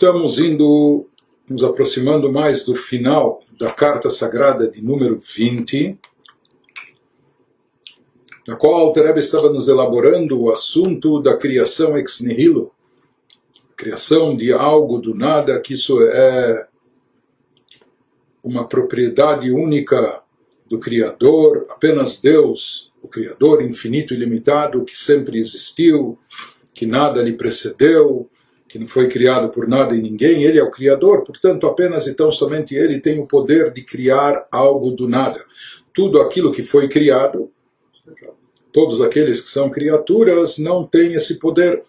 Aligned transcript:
Estamos 0.00 0.38
indo, 0.38 1.06
nos 1.46 1.62
aproximando 1.62 2.32
mais 2.32 2.64
do 2.64 2.74
final 2.74 3.42
da 3.58 3.70
carta 3.70 4.08
sagrada 4.08 4.66
de 4.66 4.80
número 4.80 5.18
20, 5.18 5.98
na 8.48 8.56
qual 8.56 8.76
Alter 8.76 9.14
estava 9.18 9.52
nos 9.52 9.68
elaborando 9.68 10.40
o 10.40 10.50
assunto 10.50 11.20
da 11.20 11.36
criação 11.36 11.98
ex 11.98 12.22
nihilo, 12.22 12.72
criação 13.76 14.34
de 14.34 14.54
algo 14.54 14.96
do 14.96 15.14
nada, 15.14 15.60
que 15.60 15.74
isso 15.74 16.02
é 16.02 16.66
uma 18.42 18.66
propriedade 18.66 19.50
única 19.50 20.22
do 20.66 20.78
Criador, 20.78 21.66
apenas 21.68 22.22
Deus, 22.22 22.90
o 23.02 23.06
Criador 23.06 23.60
infinito 23.60 24.14
e 24.14 24.16
limitado, 24.16 24.82
que 24.82 24.96
sempre 24.96 25.38
existiu, 25.38 26.18
que 26.72 26.86
nada 26.86 27.22
lhe 27.22 27.34
precedeu, 27.34 28.30
que 28.70 28.78
não 28.78 28.86
foi 28.86 29.08
criado 29.08 29.48
por 29.50 29.66
nada 29.66 29.96
e 29.96 30.00
ninguém, 30.00 30.44
ele 30.44 30.56
é 30.56 30.62
o 30.62 30.70
Criador, 30.70 31.24
portanto, 31.24 31.66
apenas 31.66 32.06
então 32.06 32.30
somente 32.30 32.72
ele 32.72 33.00
tem 33.00 33.18
o 33.18 33.26
poder 33.26 33.72
de 33.72 33.82
criar 33.82 34.46
algo 34.48 34.92
do 34.92 35.08
nada. 35.08 35.44
Tudo 35.92 36.20
aquilo 36.20 36.52
que 36.52 36.62
foi 36.62 36.88
criado, 36.88 37.50
todos 38.72 39.00
aqueles 39.00 39.40
que 39.40 39.50
são 39.50 39.68
criaturas, 39.68 40.56
não 40.56 40.86
têm 40.86 41.14
esse 41.14 41.40
poder. 41.40 41.82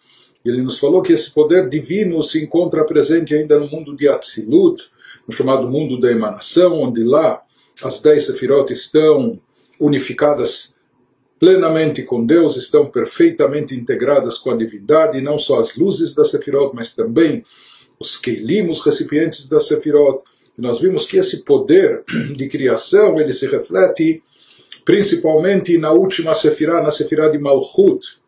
Ele 0.43 0.63
nos 0.63 0.79
falou 0.79 1.03
que 1.03 1.13
esse 1.13 1.31
poder 1.31 1.69
divino 1.69 2.23
se 2.23 2.43
encontra 2.43 2.83
presente 2.83 3.35
ainda 3.35 3.59
no 3.59 3.69
mundo 3.69 3.95
de 3.95 4.07
Atzilut, 4.07 4.81
no 5.27 5.31
chamado 5.31 5.69
mundo 5.69 5.99
da 5.99 6.11
emanação, 6.11 6.81
onde 6.81 7.03
lá 7.03 7.43
as 7.83 8.01
dez 8.01 8.25
sefirot 8.25 8.73
estão 8.73 9.39
unificadas 9.79 10.75
plenamente 11.41 12.03
com 12.03 12.23
Deus, 12.23 12.55
estão 12.55 12.85
perfeitamente 12.85 13.73
integradas 13.73 14.37
com 14.37 14.51
a 14.51 14.55
divindade, 14.55 15.17
e 15.17 15.21
não 15.21 15.39
só 15.39 15.59
as 15.59 15.75
luzes 15.75 16.13
da 16.13 16.23
Sefirot, 16.23 16.75
mas 16.75 16.93
também 16.93 17.43
os 17.99 18.15
Keilim, 18.15 18.69
os 18.69 18.85
recipientes 18.85 19.49
da 19.49 19.59
Sefirot. 19.59 20.19
E 20.55 20.61
nós 20.61 20.79
vimos 20.79 21.07
que 21.07 21.17
esse 21.17 21.43
poder 21.43 22.03
de 22.35 22.47
criação, 22.47 23.19
ele 23.19 23.33
se 23.33 23.47
reflete 23.47 24.21
principalmente 24.85 25.79
na 25.79 25.91
última 25.91 26.35
Sefirah, 26.35 26.83
na 26.83 26.91
Sefirah 26.91 27.29
de 27.29 27.39
Malchut, 27.39 28.19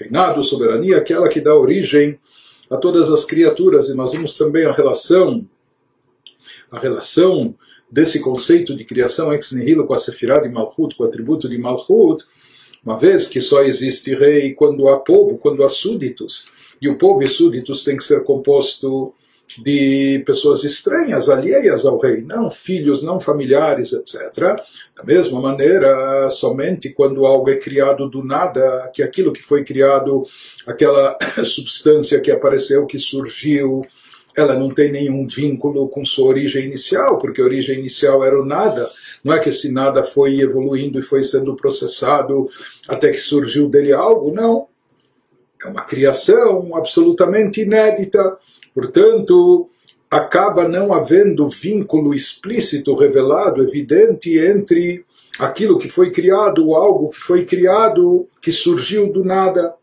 reinado, 0.00 0.42
soberania, 0.42 0.96
aquela 0.96 1.28
que 1.28 1.42
dá 1.42 1.54
origem 1.54 2.18
a 2.70 2.78
todas 2.78 3.10
as 3.10 3.26
criaturas, 3.26 3.90
e 3.90 3.94
nós 3.94 4.12
vimos 4.12 4.36
também 4.36 4.64
a 4.64 4.72
relação 4.72 5.46
a 6.70 6.78
relação 6.78 7.54
desse 7.90 8.20
conceito 8.20 8.74
de 8.74 8.86
criação 8.86 9.34
ex 9.34 9.52
nihilo 9.52 9.86
com 9.86 9.92
a 9.92 9.98
Sefirah 9.98 10.40
de 10.40 10.48
Malchut, 10.48 10.96
com 10.96 11.04
o 11.04 11.06
atributo 11.06 11.46
de 11.46 11.58
Malchut, 11.58 12.24
uma 12.84 12.98
vez 12.98 13.26
que 13.26 13.40
só 13.40 13.62
existe 13.62 14.14
rei 14.14 14.52
quando 14.54 14.88
há 14.88 14.98
povo, 15.00 15.38
quando 15.38 15.64
há 15.64 15.68
súditos, 15.68 16.46
e 16.80 16.88
o 16.88 16.98
povo 16.98 17.22
e 17.22 17.28
súditos 17.28 17.82
tem 17.82 17.96
que 17.96 18.04
ser 18.04 18.24
composto 18.24 19.14
de 19.62 20.22
pessoas 20.26 20.64
estranhas, 20.64 21.28
alheias 21.28 21.84
ao 21.84 21.98
rei, 21.98 22.22
não 22.22 22.50
filhos, 22.50 23.02
não 23.02 23.20
familiares, 23.20 23.92
etc. 23.92 24.56
Da 24.96 25.04
mesma 25.04 25.40
maneira, 25.40 26.28
somente 26.30 26.90
quando 26.90 27.26
algo 27.26 27.48
é 27.50 27.56
criado 27.56 28.08
do 28.08 28.24
nada, 28.24 28.90
que 28.92 29.02
aquilo 29.02 29.32
que 29.32 29.42
foi 29.42 29.64
criado, 29.64 30.24
aquela 30.66 31.16
substância 31.44 32.20
que 32.20 32.30
apareceu, 32.30 32.86
que 32.86 32.98
surgiu, 32.98 33.86
ela 34.36 34.58
não 34.58 34.68
tem 34.68 34.90
nenhum 34.90 35.26
vínculo 35.26 35.88
com 35.88 36.04
sua 36.04 36.26
origem 36.28 36.64
inicial, 36.64 37.18
porque 37.18 37.40
a 37.40 37.44
origem 37.44 37.78
inicial 37.78 38.24
era 38.24 38.40
o 38.40 38.44
nada. 38.44 38.88
Não 39.22 39.32
é 39.32 39.38
que 39.38 39.48
esse 39.48 39.70
nada 39.70 40.02
foi 40.02 40.40
evoluindo 40.40 40.98
e 40.98 41.02
foi 41.02 41.22
sendo 41.22 41.54
processado 41.54 42.48
até 42.88 43.10
que 43.10 43.18
surgiu 43.18 43.68
dele 43.68 43.92
algo, 43.92 44.32
não. 44.32 44.66
É 45.64 45.68
uma 45.68 45.82
criação 45.82 46.76
absolutamente 46.76 47.60
inédita. 47.60 48.36
Portanto, 48.74 49.70
acaba 50.10 50.68
não 50.68 50.92
havendo 50.92 51.48
vínculo 51.48 52.12
explícito, 52.12 52.94
revelado, 52.94 53.62
evidente 53.62 54.36
entre 54.36 55.04
aquilo 55.38 55.78
que 55.78 55.88
foi 55.88 56.10
criado, 56.10 56.74
algo 56.74 57.10
que 57.10 57.20
foi 57.20 57.44
criado, 57.44 58.28
que 58.42 58.50
surgiu 58.50 59.12
do 59.12 59.24
nada. 59.24 59.74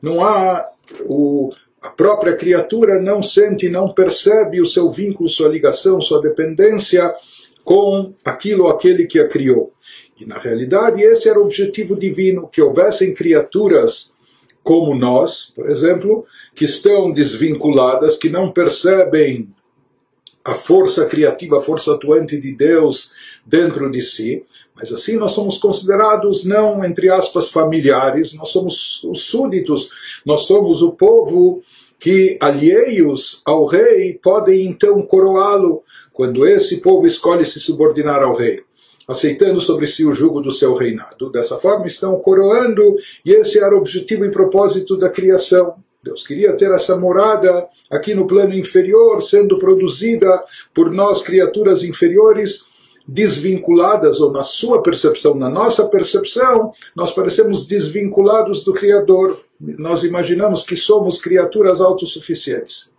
Não 0.00 0.24
há 0.24 0.64
o, 1.04 1.50
a 1.86 1.90
própria 1.90 2.34
criatura 2.34 3.00
não 3.00 3.22
sente, 3.22 3.68
não 3.68 3.94
percebe 3.94 4.60
o 4.60 4.66
seu 4.66 4.90
vínculo, 4.90 5.28
sua 5.28 5.48
ligação, 5.48 6.00
sua 6.00 6.20
dependência 6.20 7.14
com 7.62 8.12
aquilo 8.24 8.64
ou 8.64 8.70
aquele 8.70 9.06
que 9.06 9.20
a 9.20 9.28
criou. 9.28 9.72
E 10.20 10.26
na 10.26 10.36
realidade 10.36 11.00
esse 11.02 11.28
era 11.28 11.38
o 11.38 11.44
objetivo 11.44 11.94
divino, 11.94 12.48
que 12.48 12.60
houvessem 12.60 13.14
criaturas 13.14 14.14
como 14.64 14.96
nós, 14.96 15.52
por 15.54 15.70
exemplo, 15.70 16.26
que 16.56 16.64
estão 16.64 17.12
desvinculadas, 17.12 18.18
que 18.18 18.28
não 18.28 18.50
percebem 18.50 19.48
a 20.44 20.54
força 20.54 21.06
criativa, 21.06 21.58
a 21.58 21.62
força 21.62 21.94
atuante 21.94 22.36
de 22.40 22.50
Deus 22.50 23.12
dentro 23.44 23.88
de 23.88 24.02
si, 24.02 24.44
mas 24.76 24.92
assim 24.92 25.16
nós 25.16 25.32
somos 25.32 25.56
considerados 25.56 26.44
não, 26.44 26.84
entre 26.84 27.08
aspas, 27.10 27.48
familiares, 27.48 28.34
nós 28.34 28.50
somos 28.50 29.02
os 29.04 29.22
súditos, 29.22 29.88
nós 30.24 30.42
somos 30.42 30.82
o 30.82 30.92
povo 30.92 31.62
que, 31.98 32.36
alheios 32.40 33.40
ao 33.44 33.64
rei, 33.64 34.20
podem 34.22 34.66
então 34.66 35.00
coroá-lo, 35.02 35.82
quando 36.12 36.46
esse 36.46 36.80
povo 36.80 37.06
escolhe 37.06 37.44
se 37.44 37.58
subordinar 37.58 38.22
ao 38.22 38.34
rei, 38.34 38.60
aceitando 39.08 39.60
sobre 39.60 39.86
si 39.86 40.04
o 40.04 40.12
jugo 40.12 40.40
do 40.40 40.52
seu 40.52 40.74
reinado. 40.74 41.30
Dessa 41.30 41.56
forma 41.56 41.86
estão 41.86 42.18
coroando, 42.20 42.96
e 43.24 43.32
esse 43.32 43.58
era 43.58 43.74
o 43.74 43.78
objetivo 43.78 44.24
e 44.24 44.30
propósito 44.30 44.96
da 44.96 45.08
criação. 45.08 45.74
Deus 46.02 46.26
queria 46.26 46.52
ter 46.52 46.70
essa 46.70 46.96
morada 46.96 47.66
aqui 47.90 48.14
no 48.14 48.26
plano 48.26 48.54
inferior, 48.54 49.22
sendo 49.22 49.58
produzida 49.58 50.42
por 50.72 50.90
nós, 50.90 51.22
criaturas 51.22 51.82
inferiores, 51.82 52.66
desvinculadas, 53.06 54.20
ou 54.20 54.32
na 54.32 54.42
sua 54.42 54.82
percepção, 54.82 55.34
na 55.34 55.48
nossa 55.48 55.86
percepção, 55.86 56.72
nós 56.94 57.12
parecemos 57.12 57.66
desvinculados 57.66 58.64
do 58.64 58.72
Criador. 58.72 59.40
Nós 59.60 60.02
imaginamos 60.02 60.62
que 60.62 60.76
somos 60.76 61.20
criaturas 61.20 61.80
autossuficientes. 61.80 62.90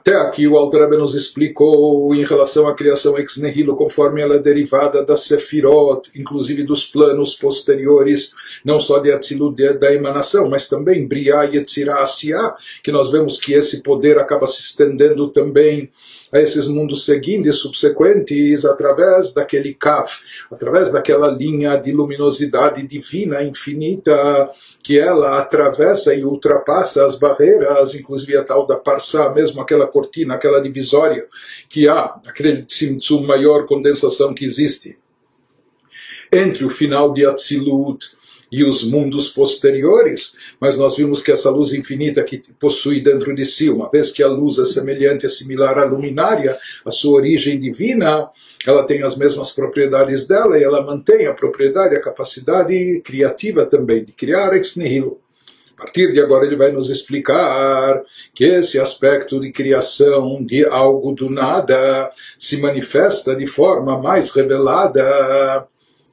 Até 0.00 0.16
aqui 0.16 0.48
o 0.48 0.56
Alter 0.56 0.88
nos 0.98 1.14
explicou 1.14 2.14
em 2.14 2.24
relação 2.24 2.66
à 2.66 2.74
criação 2.74 3.18
ex 3.18 3.36
nihilo, 3.36 3.76
conforme 3.76 4.22
ela 4.22 4.36
é 4.36 4.38
derivada 4.38 5.04
da 5.04 5.14
Sefirot, 5.14 6.10
inclusive 6.16 6.62
dos 6.62 6.86
planos 6.86 7.34
posteriores, 7.34 8.32
não 8.64 8.78
só 8.78 8.98
de 8.98 9.12
Atzilut 9.12 9.74
da 9.74 9.92
emanação, 9.92 10.48
mas 10.48 10.70
também 10.70 11.06
Briah 11.06 11.44
e 11.44 11.56
Yetzirah 11.56 12.00
Asiah, 12.00 12.56
que 12.82 12.90
nós 12.90 13.10
vemos 13.10 13.36
que 13.36 13.52
esse 13.52 13.82
poder 13.82 14.18
acaba 14.18 14.46
se 14.46 14.62
estendendo 14.62 15.28
também 15.28 15.90
a 16.32 16.40
esses 16.40 16.66
mundos 16.66 17.04
seguintes, 17.04 17.56
subsequentes, 17.56 18.64
através 18.64 19.32
daquele 19.32 19.74
kaf, 19.74 20.22
através 20.50 20.92
daquela 20.92 21.30
linha 21.30 21.76
de 21.76 21.92
luminosidade 21.92 22.86
divina 22.86 23.42
infinita, 23.42 24.50
que 24.82 24.98
ela 24.98 25.38
atravessa 25.38 26.14
e 26.14 26.24
ultrapassa 26.24 27.04
as 27.04 27.18
barreiras, 27.18 27.94
inclusive 27.94 28.36
a 28.36 28.44
tal 28.44 28.66
da 28.66 28.76
parsá, 28.76 29.30
mesmo 29.30 29.60
aquela 29.60 29.86
cortina, 29.86 30.34
aquela 30.34 30.60
divisória, 30.60 31.26
que 31.68 31.88
há, 31.88 32.20
aquele 32.26 32.62
tzimtzum 32.62 33.26
maior 33.26 33.66
condensação 33.66 34.32
que 34.32 34.44
existe 34.44 34.98
entre 36.32 36.64
o 36.64 36.70
final 36.70 37.12
de 37.12 37.26
Atzilut 37.26 38.19
e 38.50 38.64
os 38.64 38.84
mundos 38.84 39.28
posteriores, 39.28 40.34
mas 40.60 40.76
nós 40.76 40.96
vimos 40.96 41.22
que 41.22 41.30
essa 41.30 41.50
luz 41.50 41.72
infinita 41.72 42.22
que 42.22 42.42
possui 42.58 43.00
dentro 43.00 43.34
de 43.34 43.44
si, 43.44 43.70
uma 43.70 43.90
vez 43.90 44.10
que 44.10 44.22
a 44.22 44.28
luz 44.28 44.58
é 44.58 44.64
semelhante, 44.64 45.26
é 45.26 45.28
similar 45.28 45.78
à 45.78 45.84
luminária, 45.84 46.56
a 46.84 46.90
sua 46.90 47.18
origem 47.18 47.60
divina, 47.60 48.28
ela 48.66 48.84
tem 48.84 49.02
as 49.02 49.16
mesmas 49.16 49.52
propriedades 49.52 50.26
dela 50.26 50.58
e 50.58 50.64
ela 50.64 50.82
mantém 50.82 51.26
a 51.26 51.34
propriedade, 51.34 51.94
a 51.94 52.00
capacidade 52.00 53.00
criativa 53.04 53.66
também 53.66 54.04
de 54.04 54.12
criar 54.12 54.54
ex 54.54 54.76
nihilo. 54.76 55.20
A 55.76 55.84
partir 55.84 56.12
de 56.12 56.20
agora 56.20 56.44
ele 56.44 56.56
vai 56.56 56.70
nos 56.70 56.90
explicar 56.90 58.02
que 58.34 58.44
esse 58.44 58.78
aspecto 58.78 59.40
de 59.40 59.50
criação 59.50 60.44
de 60.44 60.62
algo 60.66 61.14
do 61.14 61.30
nada 61.30 62.10
se 62.36 62.58
manifesta 62.58 63.34
de 63.34 63.46
forma 63.46 63.96
mais 63.96 64.30
revelada 64.30 65.66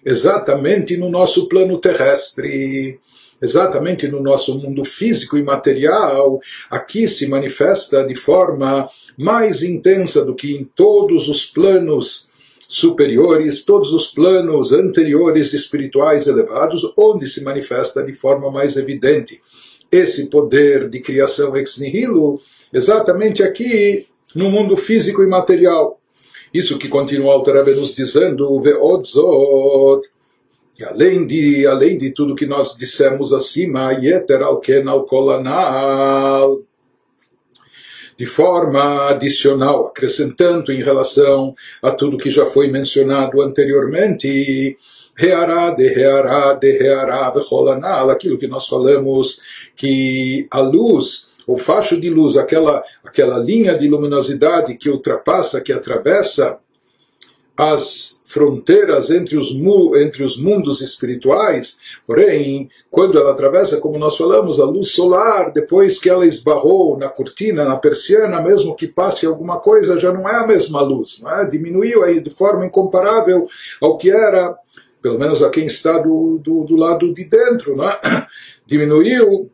exatamente 0.07 0.95
no 0.95 1.09
nosso 1.09 1.49
plano 1.49 1.77
terrestre, 1.79 2.97
exatamente 3.41 4.07
no 4.07 4.21
nosso 4.21 4.57
mundo 4.57 4.85
físico 4.85 5.37
e 5.37 5.43
material, 5.43 6.39
aqui 6.69 7.09
se 7.09 7.27
manifesta 7.27 8.05
de 8.05 8.15
forma 8.15 8.89
mais 9.17 9.61
intensa 9.61 10.23
do 10.23 10.33
que 10.33 10.55
em 10.55 10.63
todos 10.63 11.27
os 11.27 11.45
planos 11.45 12.29
superiores, 12.65 13.65
todos 13.65 13.91
os 13.91 14.07
planos 14.07 14.71
anteriores 14.71 15.51
espirituais 15.51 16.25
elevados, 16.25 16.89
onde 16.95 17.27
se 17.27 17.43
manifesta 17.43 18.01
de 18.01 18.13
forma 18.13 18.49
mais 18.49 18.77
evidente 18.77 19.41
esse 19.91 20.29
poder 20.29 20.89
de 20.89 21.01
criação 21.01 21.55
ex 21.57 21.77
nihilo, 21.79 22.39
exatamente 22.71 23.43
aqui 23.43 24.07
no 24.33 24.49
mundo 24.49 24.77
físico 24.77 25.21
e 25.21 25.27
material. 25.27 25.96
Isso 26.57 26.79
que 26.79 26.89
continua 26.89 27.27
o 27.27 27.31
Alter 27.31 27.63
nos 27.75 27.93
dizendo, 27.93 28.59
Ve'odzot, 28.59 30.09
e 30.79 30.83
além 30.83 31.27
de, 31.27 31.67
além 31.67 31.99
de 31.99 32.09
tudo 32.09 32.35
que 32.35 32.47
nós 32.47 32.75
dissemos 32.75 33.31
acima, 33.31 33.93
Yeter 33.93 34.41
al 34.41 34.59
Ken 34.59 34.87
al 34.87 35.05
Kolanal, 35.05 36.63
de 38.17 38.25
forma 38.25 39.11
adicional, 39.11 39.85
acrescentando 39.85 40.71
em 40.71 40.81
relação 40.81 41.53
a 41.79 41.91
tudo 41.91 42.17
que 42.17 42.31
já 42.31 42.43
foi 42.43 42.71
mencionado 42.71 43.39
anteriormente, 43.43 44.79
reará, 45.15 45.69
de 45.69 45.87
reará, 45.87 46.53
de 46.55 46.71
reará, 46.71 47.31
aquilo 48.11 48.39
que 48.39 48.47
nós 48.47 48.67
falamos, 48.67 49.39
que 49.75 50.47
a 50.49 50.59
luz, 50.59 51.29
o 51.47 51.57
facho 51.57 51.99
de 51.99 52.09
luz, 52.09 52.35
aquela, 52.35 52.83
aquela 53.03 53.39
linha 53.39 53.77
de 53.77 53.87
luminosidade 53.87 54.75
que 54.75 54.89
ultrapassa, 54.89 55.61
que 55.61 55.71
atravessa 55.71 56.59
as 57.55 58.21
fronteiras 58.23 59.09
entre 59.09 59.37
os, 59.37 59.49
entre 59.95 60.21
os 60.21 60.37
mundos 60.37 60.81
espirituais, 60.81 61.79
porém, 62.05 62.69
quando 62.91 63.17
ela 63.17 63.31
atravessa, 63.31 63.79
como 63.79 63.97
nós 63.97 64.17
falamos, 64.17 64.59
a 64.59 64.65
luz 64.65 64.91
solar, 64.91 65.51
depois 65.51 65.97
que 65.97 66.09
ela 66.09 66.27
esbarrou 66.27 66.97
na 66.97 67.09
cortina, 67.09 67.63
na 67.63 67.77
persiana, 67.77 68.41
mesmo 68.41 68.75
que 68.75 68.85
passe 68.85 69.25
alguma 69.25 69.59
coisa, 69.59 69.99
já 69.99 70.11
não 70.11 70.29
é 70.29 70.35
a 70.35 70.45
mesma 70.45 70.81
luz, 70.81 71.19
não 71.19 71.31
é? 71.31 71.49
diminuiu 71.49 72.03
aí 72.03 72.19
de 72.19 72.29
forma 72.29 72.65
incomparável 72.65 73.47
ao 73.81 73.97
que 73.97 74.11
era, 74.11 74.55
pelo 75.01 75.17
menos 75.17 75.41
a 75.41 75.49
quem 75.49 75.65
está 75.65 75.97
do, 75.97 76.37
do, 76.43 76.65
do 76.65 76.75
lado 76.75 77.11
de 77.13 77.23
dentro, 77.23 77.75
não 77.75 77.89
é? 77.89 78.27
diminuiu 78.67 79.49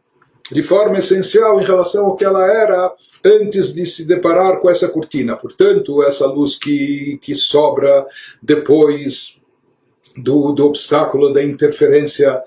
de 0.52 0.62
forma 0.62 0.98
essencial 0.98 1.60
em 1.60 1.66
relação 1.66 2.06
ao 2.06 2.16
que 2.16 2.26
ela 2.26 2.46
era 2.46 2.92
antes 3.24 3.74
de 3.74 3.86
se 3.86 4.06
deparar 4.06 4.60
com 4.60 4.70
essa 4.70 4.90
cortina. 4.90 5.38
Portanto, 5.38 6.04
essa 6.04 6.28
luz 6.28 6.58
que, 6.58 7.18
que 7.22 7.34
sobra 7.34 8.06
depois 8.42 9.40
do, 10.18 10.52
do 10.52 10.66
obstáculo 10.66 11.32
da 11.32 11.42
interferência 11.42 12.42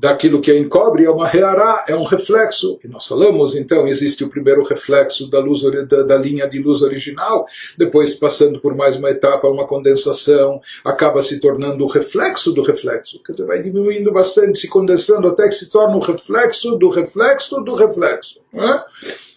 daquilo 0.00 0.40
que 0.40 0.50
a 0.50 0.58
encobre 0.58 1.04
é 1.04 1.10
uma 1.10 1.28
reará, 1.28 1.84
é 1.86 1.94
um 1.94 2.04
reflexo. 2.04 2.78
E 2.82 2.88
nós 2.88 3.06
falamos, 3.06 3.54
então, 3.54 3.86
existe 3.86 4.24
o 4.24 4.30
primeiro 4.30 4.62
reflexo 4.62 5.28
da 5.30 5.38
luz 5.38 5.60
da, 5.86 6.02
da, 6.02 6.16
linha 6.16 6.48
de 6.48 6.58
luz 6.58 6.80
original, 6.80 7.44
depois 7.76 8.14
passando 8.14 8.58
por 8.60 8.74
mais 8.74 8.96
uma 8.96 9.10
etapa, 9.10 9.46
uma 9.46 9.66
condensação, 9.66 10.58
acaba 10.82 11.20
se 11.20 11.38
tornando 11.38 11.84
o 11.84 11.86
reflexo 11.86 12.50
do 12.50 12.62
reflexo. 12.62 13.20
Quer 13.22 13.32
dizer, 13.32 13.44
vai 13.44 13.60
diminuindo 13.60 14.10
bastante, 14.10 14.58
se 14.58 14.68
condensando 14.68 15.28
até 15.28 15.46
que 15.46 15.54
se 15.54 15.68
torna 15.68 15.94
o 15.94 16.00
reflexo 16.00 16.76
do 16.76 16.88
reflexo 16.88 17.60
do 17.60 17.74
reflexo. 17.74 18.40
É? 18.54 18.82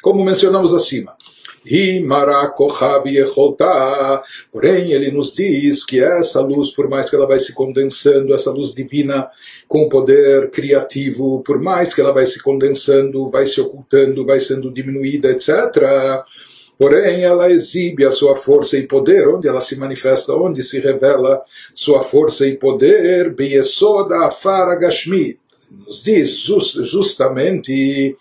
Como 0.02 0.24
mencionamos 0.24 0.74
acima. 0.74 1.14
Porém, 4.52 4.92
ele 4.92 5.12
nos 5.12 5.34
diz 5.34 5.86
que 5.86 6.02
essa 6.02 6.42
luz, 6.42 6.72
por 6.72 6.90
mais 6.90 7.10
que 7.10 7.16
ela 7.16 7.28
vai 7.28 7.40
se 7.40 7.54
condensando, 7.54 8.34
essa 8.34 8.52
luz 8.52 8.74
divina 8.74 9.30
com 9.68 9.88
poder 9.88 10.52
criativo, 10.52 11.42
por 11.46 11.62
mais 11.62 11.94
que 11.94 12.02
ela 12.02 12.12
vai 12.12 12.26
se 12.26 12.42
condensando, 12.42 13.30
vai 13.30 13.46
se 13.46 13.62
ocultando, 13.62 14.26
vai 14.26 14.40
sendo 14.40 14.72
diminuída, 14.72 15.30
etc. 15.30 16.24
Porém, 16.78 17.24
ela 17.24 17.52
exibe 17.52 18.06
a 18.06 18.12
sua 18.12 18.36
força 18.36 18.78
e 18.78 18.88
poder, 18.88 19.28
onde 19.28 19.48
ela 19.48 19.62
se 19.62 19.78
manifesta, 19.78 20.34
onde 20.34 20.62
se 20.64 20.80
revela 20.80 21.42
sua 21.74 22.02
força 22.02 22.46
e 22.46 22.58
poder. 22.58 23.34
Nos 25.88 26.04
diz 26.04 26.32
just, 26.40 26.84
justamente 26.84 28.18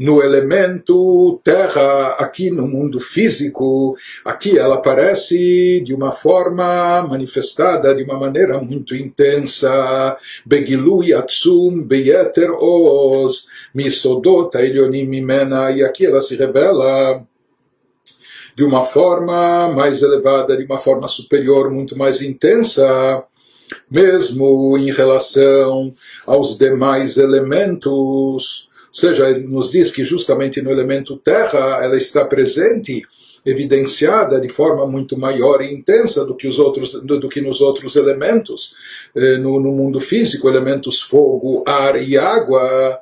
no 0.00 0.22
elemento 0.22 1.38
terra, 1.44 2.14
aqui 2.18 2.50
no 2.50 2.66
mundo 2.66 2.98
físico, 2.98 3.94
aqui 4.24 4.58
ela 4.58 4.76
aparece 4.76 5.82
de 5.84 5.92
uma 5.92 6.10
forma 6.10 7.02
manifestada 7.02 7.94
de 7.94 8.02
uma 8.02 8.18
maneira 8.18 8.58
muito 8.58 8.96
intensa. 8.96 10.16
Begilu 10.46 11.04
yatsum 11.04 11.82
beyeter 11.82 12.50
oz 12.50 13.46
misodot 13.74 14.56
elionim 14.56 15.04
mimena, 15.04 15.70
e 15.70 15.84
aqui 15.84 16.06
ela 16.06 16.22
se 16.22 16.34
revela 16.34 17.22
de 18.56 18.64
uma 18.64 18.82
forma 18.82 19.68
mais 19.68 20.00
elevada, 20.00 20.56
de 20.56 20.64
uma 20.64 20.78
forma 20.78 21.08
superior, 21.08 21.70
muito 21.70 21.94
mais 21.96 22.22
intensa, 22.22 23.22
mesmo 23.90 24.78
em 24.78 24.90
relação 24.90 25.92
aos 26.26 26.56
demais 26.56 27.18
elementos 27.18 28.69
ou 28.90 28.94
seja, 28.94 29.30
ele 29.30 29.46
nos 29.46 29.70
diz 29.70 29.92
que 29.92 30.04
justamente 30.04 30.60
no 30.60 30.70
elemento 30.70 31.16
terra 31.16 31.80
ela 31.82 31.96
está 31.96 32.24
presente, 32.24 33.02
evidenciada 33.46 34.40
de 34.40 34.48
forma 34.48 34.86
muito 34.86 35.16
maior 35.16 35.62
e 35.62 35.72
intensa 35.72 36.26
do 36.26 36.34
que, 36.34 36.46
os 36.46 36.58
outros, 36.58 36.92
do, 37.02 37.28
que 37.28 37.40
nos 37.40 37.60
outros 37.60 37.96
elementos. 37.96 38.74
Eh, 39.14 39.38
no, 39.38 39.60
no 39.60 39.72
mundo 39.72 40.00
físico, 40.00 40.48
elementos 40.48 41.00
fogo, 41.00 41.62
ar 41.66 41.96
e 42.02 42.18
água. 42.18 42.98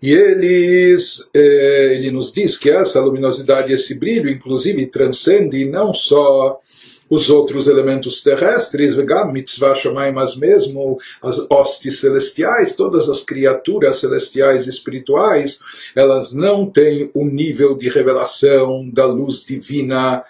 E 0.00 0.12
eles, 0.12 1.28
eh, 1.34 1.94
ele 1.96 2.10
nos 2.10 2.32
diz 2.32 2.56
que 2.56 2.70
essa 2.70 3.00
luminosidade, 3.00 3.72
esse 3.72 3.98
brilho, 3.98 4.30
inclusive, 4.30 4.86
transcende 4.86 5.68
não 5.68 5.92
só 5.92 6.60
os 7.08 7.30
outros 7.30 7.68
elementos 7.68 8.22
terrestres, 8.22 8.96
mitzvah 9.32 9.74
shamayim, 9.74 10.12
mas 10.12 10.36
mesmo 10.36 10.98
as 11.22 11.38
hostes 11.50 12.00
celestiais, 12.00 12.74
todas 12.74 13.08
as 13.08 13.22
criaturas 13.22 13.96
celestiais 13.96 14.66
e 14.66 14.70
espirituais, 14.70 15.60
elas 15.94 16.32
não 16.32 16.66
têm 16.66 17.10
o 17.14 17.24
nível 17.24 17.76
de 17.76 17.88
revelação 17.88 18.88
da 18.90 19.06
luz 19.06 19.44
divina 19.44 20.24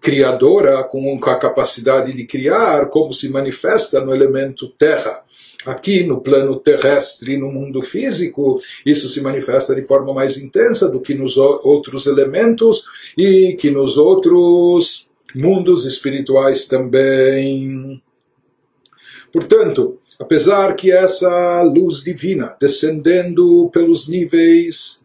criadora, 0.00 0.82
com 0.84 1.18
a 1.22 1.36
capacidade 1.36 2.12
de 2.12 2.24
criar, 2.24 2.88
como 2.88 3.12
se 3.12 3.28
manifesta 3.28 4.00
no 4.00 4.14
elemento 4.14 4.68
terra. 4.68 5.22
Aqui 5.66 6.04
no 6.04 6.22
plano 6.22 6.56
terrestre, 6.56 7.36
no 7.36 7.52
mundo 7.52 7.82
físico, 7.82 8.58
isso 8.84 9.10
se 9.10 9.20
manifesta 9.20 9.74
de 9.74 9.84
forma 9.84 10.14
mais 10.14 10.38
intensa 10.38 10.88
do 10.88 11.00
que 11.00 11.12
nos 11.12 11.36
outros 11.36 12.06
elementos 12.06 12.84
e 13.16 13.54
que 13.60 13.70
nos 13.70 13.98
outros 13.98 15.09
mundos 15.34 15.84
espirituais 15.86 16.66
também. 16.66 18.02
Portanto, 19.32 19.98
apesar 20.18 20.74
que 20.74 20.90
essa 20.90 21.62
luz 21.62 22.02
divina 22.02 22.56
descendendo 22.60 23.70
pelos 23.72 24.08
níveis 24.08 25.02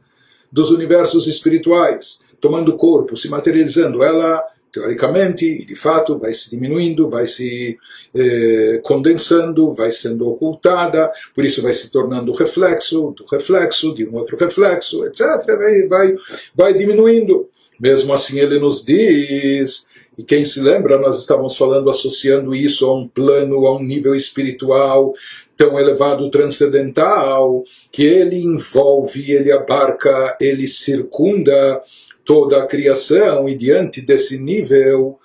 dos 0.51 0.71
universos 0.71 1.27
espirituais, 1.27 2.21
tomando 2.39 2.75
corpo, 2.75 3.17
se 3.17 3.29
materializando, 3.29 4.03
ela 4.03 4.43
teoricamente 4.75 5.45
e 5.45 5.65
de 5.65 5.75
fato 5.75 6.19
vai 6.19 6.33
se 6.33 6.49
diminuindo, 6.49 7.09
vai 7.09 7.27
se 7.27 7.77
eh, 8.13 8.81
condensando, 8.83 9.73
vai 9.73 9.89
sendo 9.89 10.27
ocultada, 10.27 11.09
por 11.33 11.45
isso 11.45 11.61
vai 11.61 11.73
se 11.73 11.89
tornando 11.89 12.33
reflexo 12.33 13.13
do 13.17 13.25
reflexo 13.31 13.95
de 13.95 14.05
um 14.05 14.15
outro 14.15 14.35
reflexo, 14.35 15.05
etc. 15.05 15.21
Vai, 15.45 15.87
vai, 15.87 16.15
vai 16.53 16.73
diminuindo. 16.73 17.49
Mesmo 17.79 18.13
assim, 18.13 18.39
ele 18.39 18.59
nos 18.59 18.83
diz 18.83 19.87
e 20.17 20.23
quem 20.23 20.45
se 20.45 20.61
lembra, 20.61 20.97
nós 20.97 21.19
estávamos 21.19 21.57
falando, 21.57 21.89
associando 21.89 22.55
isso 22.55 22.85
a 22.85 22.95
um 22.95 23.07
plano, 23.07 23.67
a 23.67 23.75
um 23.75 23.83
nível 23.83 24.15
espiritual 24.15 25.13
tão 25.57 25.79
elevado, 25.79 26.29
transcendental, 26.29 27.63
que 27.91 28.03
ele 28.03 28.37
envolve, 28.37 29.31
ele 29.31 29.51
abarca, 29.51 30.37
ele 30.39 30.67
circunda 30.67 31.81
toda 32.25 32.61
a 32.61 32.67
criação, 32.67 33.47
e 33.47 33.55
diante 33.55 34.01
desse 34.01 34.37
nível, 34.37 35.17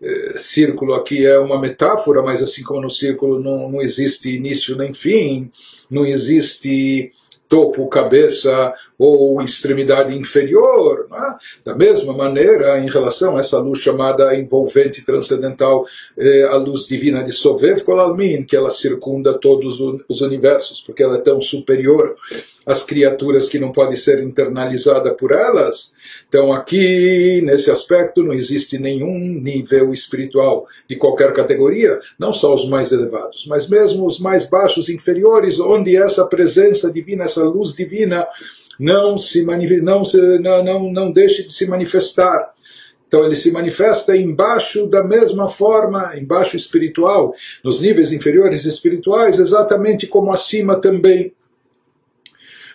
eh, 0.00 0.34
círculo 0.36 0.94
aqui 0.94 1.26
é 1.26 1.38
uma 1.38 1.60
metáfora, 1.60 2.22
mas 2.22 2.42
assim 2.42 2.62
como 2.62 2.80
no 2.80 2.90
círculo 2.90 3.40
não, 3.40 3.70
não 3.70 3.82
existe 3.82 4.34
início 4.34 4.76
nem 4.76 4.92
fim, 4.92 5.50
não 5.90 6.06
existe 6.06 7.12
topo, 7.48 7.88
cabeça 7.88 8.74
ou 8.98 9.40
extremidade 9.42 10.14
inferior. 10.14 11.03
É? 11.14 11.36
Da 11.64 11.76
mesma 11.76 12.12
maneira, 12.12 12.78
em 12.78 12.88
relação 12.88 13.36
a 13.36 13.40
essa 13.40 13.58
luz 13.58 13.78
chamada 13.78 14.34
envolvente 14.34 15.04
transcendental, 15.04 15.86
eh, 16.18 16.46
a 16.50 16.56
luz 16.56 16.86
divina 16.86 17.22
de 17.22 17.32
Sovev 17.32 17.82
Kolalmin, 17.82 18.44
que 18.44 18.56
ela 18.56 18.70
circunda 18.70 19.38
todos 19.38 19.80
os 20.08 20.20
universos, 20.20 20.80
porque 20.80 21.02
ela 21.02 21.16
é 21.16 21.20
tão 21.20 21.40
superior 21.40 22.16
às 22.66 22.82
criaturas 22.82 23.48
que 23.48 23.58
não 23.58 23.70
pode 23.70 23.96
ser 23.96 24.22
internalizada 24.22 25.12
por 25.14 25.32
elas, 25.32 25.94
então, 26.28 26.52
aqui, 26.52 27.40
nesse 27.42 27.70
aspecto, 27.70 28.22
não 28.22 28.32
existe 28.32 28.78
nenhum 28.78 29.16
nível 29.18 29.92
espiritual 29.92 30.66
de 30.88 30.96
qualquer 30.96 31.32
categoria, 31.32 32.00
não 32.18 32.32
só 32.32 32.54
os 32.54 32.68
mais 32.68 32.90
elevados, 32.90 33.46
mas 33.48 33.68
mesmo 33.68 34.04
os 34.06 34.18
mais 34.18 34.48
baixos, 34.48 34.88
inferiores, 34.88 35.60
onde 35.60 35.96
essa 35.96 36.26
presença 36.26 36.92
divina, 36.92 37.24
essa 37.24 37.44
luz 37.44 37.72
divina, 37.72 38.26
não 38.78 39.16
se 39.18 39.44
não, 39.44 40.04
se, 40.04 40.38
não, 40.38 40.64
não, 40.64 40.92
não 40.92 41.12
deixe 41.12 41.44
de 41.44 41.52
se 41.52 41.66
manifestar. 41.66 42.54
Então 43.06 43.24
ele 43.24 43.36
se 43.36 43.50
manifesta 43.52 44.16
embaixo 44.16 44.86
da 44.86 45.04
mesma 45.04 45.48
forma, 45.48 46.14
embaixo 46.16 46.56
espiritual, 46.56 47.32
nos 47.62 47.80
níveis 47.80 48.12
inferiores 48.12 48.64
espirituais, 48.64 49.38
exatamente 49.38 50.06
como 50.06 50.32
acima 50.32 50.80
também. 50.80 51.32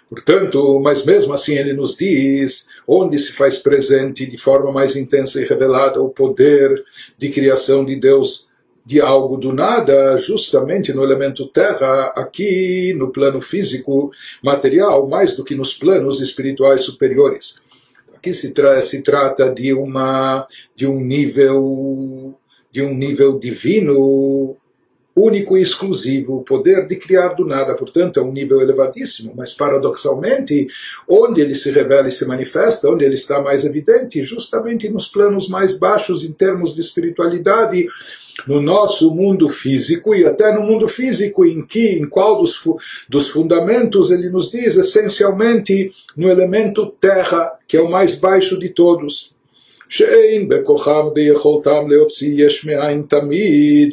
Portanto, 0.10 0.80
mas 0.80 1.06
mesmo 1.06 1.34
assim 1.34 1.54
ele 1.54 1.74
nos 1.74 1.96
diz 1.96 2.68
onde 2.88 3.20
se 3.20 3.32
faz 3.32 3.60
presente 3.60 4.26
de 4.26 4.38
forma 4.38 4.72
mais 4.72 4.96
intensa 4.96 5.40
e 5.40 5.46
revelada 5.46 6.02
o 6.02 6.10
poder 6.10 6.84
de 7.18 7.30
criação 7.30 7.86
de 7.86 7.96
Deus 7.96 8.49
de 8.90 9.00
algo 9.00 9.38
do 9.38 9.54
nada, 9.54 10.18
justamente 10.18 10.92
no 10.92 11.04
elemento 11.04 11.46
terra, 11.46 12.12
aqui 12.16 12.92
no 12.98 13.12
plano 13.12 13.40
físico 13.40 14.12
material, 14.44 15.08
mais 15.08 15.36
do 15.36 15.44
que 15.44 15.54
nos 15.54 15.76
planos 15.76 16.20
espirituais 16.20 16.82
superiores. 16.82 17.58
Aqui 18.16 18.34
se, 18.34 18.52
tra 18.52 18.82
se 18.82 19.04
trata 19.04 19.54
de 19.54 19.76
uma 19.76 20.44
de 20.76 20.88
um 20.88 21.00
nível 21.02 22.34
de 22.72 22.82
um 22.82 22.96
nível 22.96 23.38
divino 23.38 24.58
único 25.16 25.56
e 25.56 25.62
exclusivo, 25.62 26.38
o 26.38 26.44
poder 26.44 26.88
de 26.88 26.96
criar 26.96 27.30
do 27.36 27.46
nada, 27.46 27.76
portanto, 27.76 28.20
é 28.20 28.24
um 28.24 28.32
nível 28.32 28.62
elevadíssimo, 28.62 29.34
mas 29.36 29.54
paradoxalmente, 29.54 30.68
onde 31.08 31.42
ele 31.42 31.54
se 31.54 31.70
revela 31.72 32.08
e 32.08 32.12
se 32.12 32.26
manifesta, 32.26 32.90
onde 32.90 33.04
ele 33.04 33.16
está 33.16 33.42
mais 33.42 33.66
evidente, 33.66 34.24
justamente 34.24 34.90
nos 34.90 35.08
planos 35.08 35.48
mais 35.48 35.78
baixos 35.78 36.24
em 36.24 36.32
termos 36.32 36.74
de 36.74 36.82
espiritualidade, 36.82 37.88
no 38.48 38.62
nosso 38.62 39.14
mundo 39.14 39.50
físico 39.50 40.14
e 40.16 40.26
até 40.26 40.54
no 40.54 40.62
mundo 40.62 40.88
físico 40.88 41.46
em 41.46 41.66
que, 41.66 42.00
em 42.00 42.08
qual 42.08 42.38
dos, 42.38 42.56
fu 42.56 42.78
dos 43.08 43.30
fundamentos 43.30 44.12
ele 44.12 44.30
nos 44.30 44.50
diz, 44.52 44.76
essencialmente 44.76 45.92
no 46.16 46.30
elemento 46.30 46.86
terra, 47.00 47.58
que 47.68 47.78
é 47.78 47.82
o 47.82 47.90
mais 47.90 48.16
baixo 48.16 48.58
de 48.60 48.70
todos. 48.70 49.34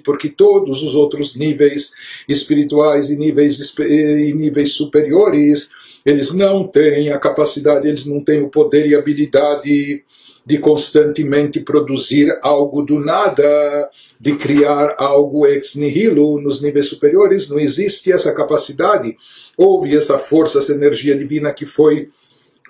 Porque 0.04 0.28
todos 0.28 0.82
os 0.82 0.94
outros 0.94 1.34
níveis 1.34 1.92
espirituais 2.28 3.08
e 3.08 3.16
níveis, 3.16 3.58
e 3.78 4.34
níveis 4.34 4.72
superiores, 4.74 5.70
eles 6.04 6.34
não 6.34 6.68
têm 6.68 7.10
a 7.10 7.18
capacidade, 7.18 7.88
eles 7.88 8.04
não 8.04 8.22
têm 8.22 8.42
o 8.42 8.50
poder 8.50 8.86
e 8.86 8.94
habilidade 8.94 10.04
de 10.46 10.58
constantemente 10.58 11.58
produzir 11.58 12.38
algo 12.40 12.82
do 12.82 13.00
nada, 13.00 13.90
de 14.18 14.36
criar 14.36 14.94
algo 14.96 15.44
ex 15.44 15.74
nihilo 15.74 16.40
nos 16.40 16.62
níveis 16.62 16.86
superiores, 16.86 17.50
não 17.50 17.58
existe 17.58 18.12
essa 18.12 18.32
capacidade. 18.32 19.16
Houve 19.58 19.96
essa 19.96 20.16
força, 20.18 20.60
essa 20.60 20.72
energia 20.72 21.18
divina 21.18 21.52
que 21.52 21.66
foi 21.66 22.10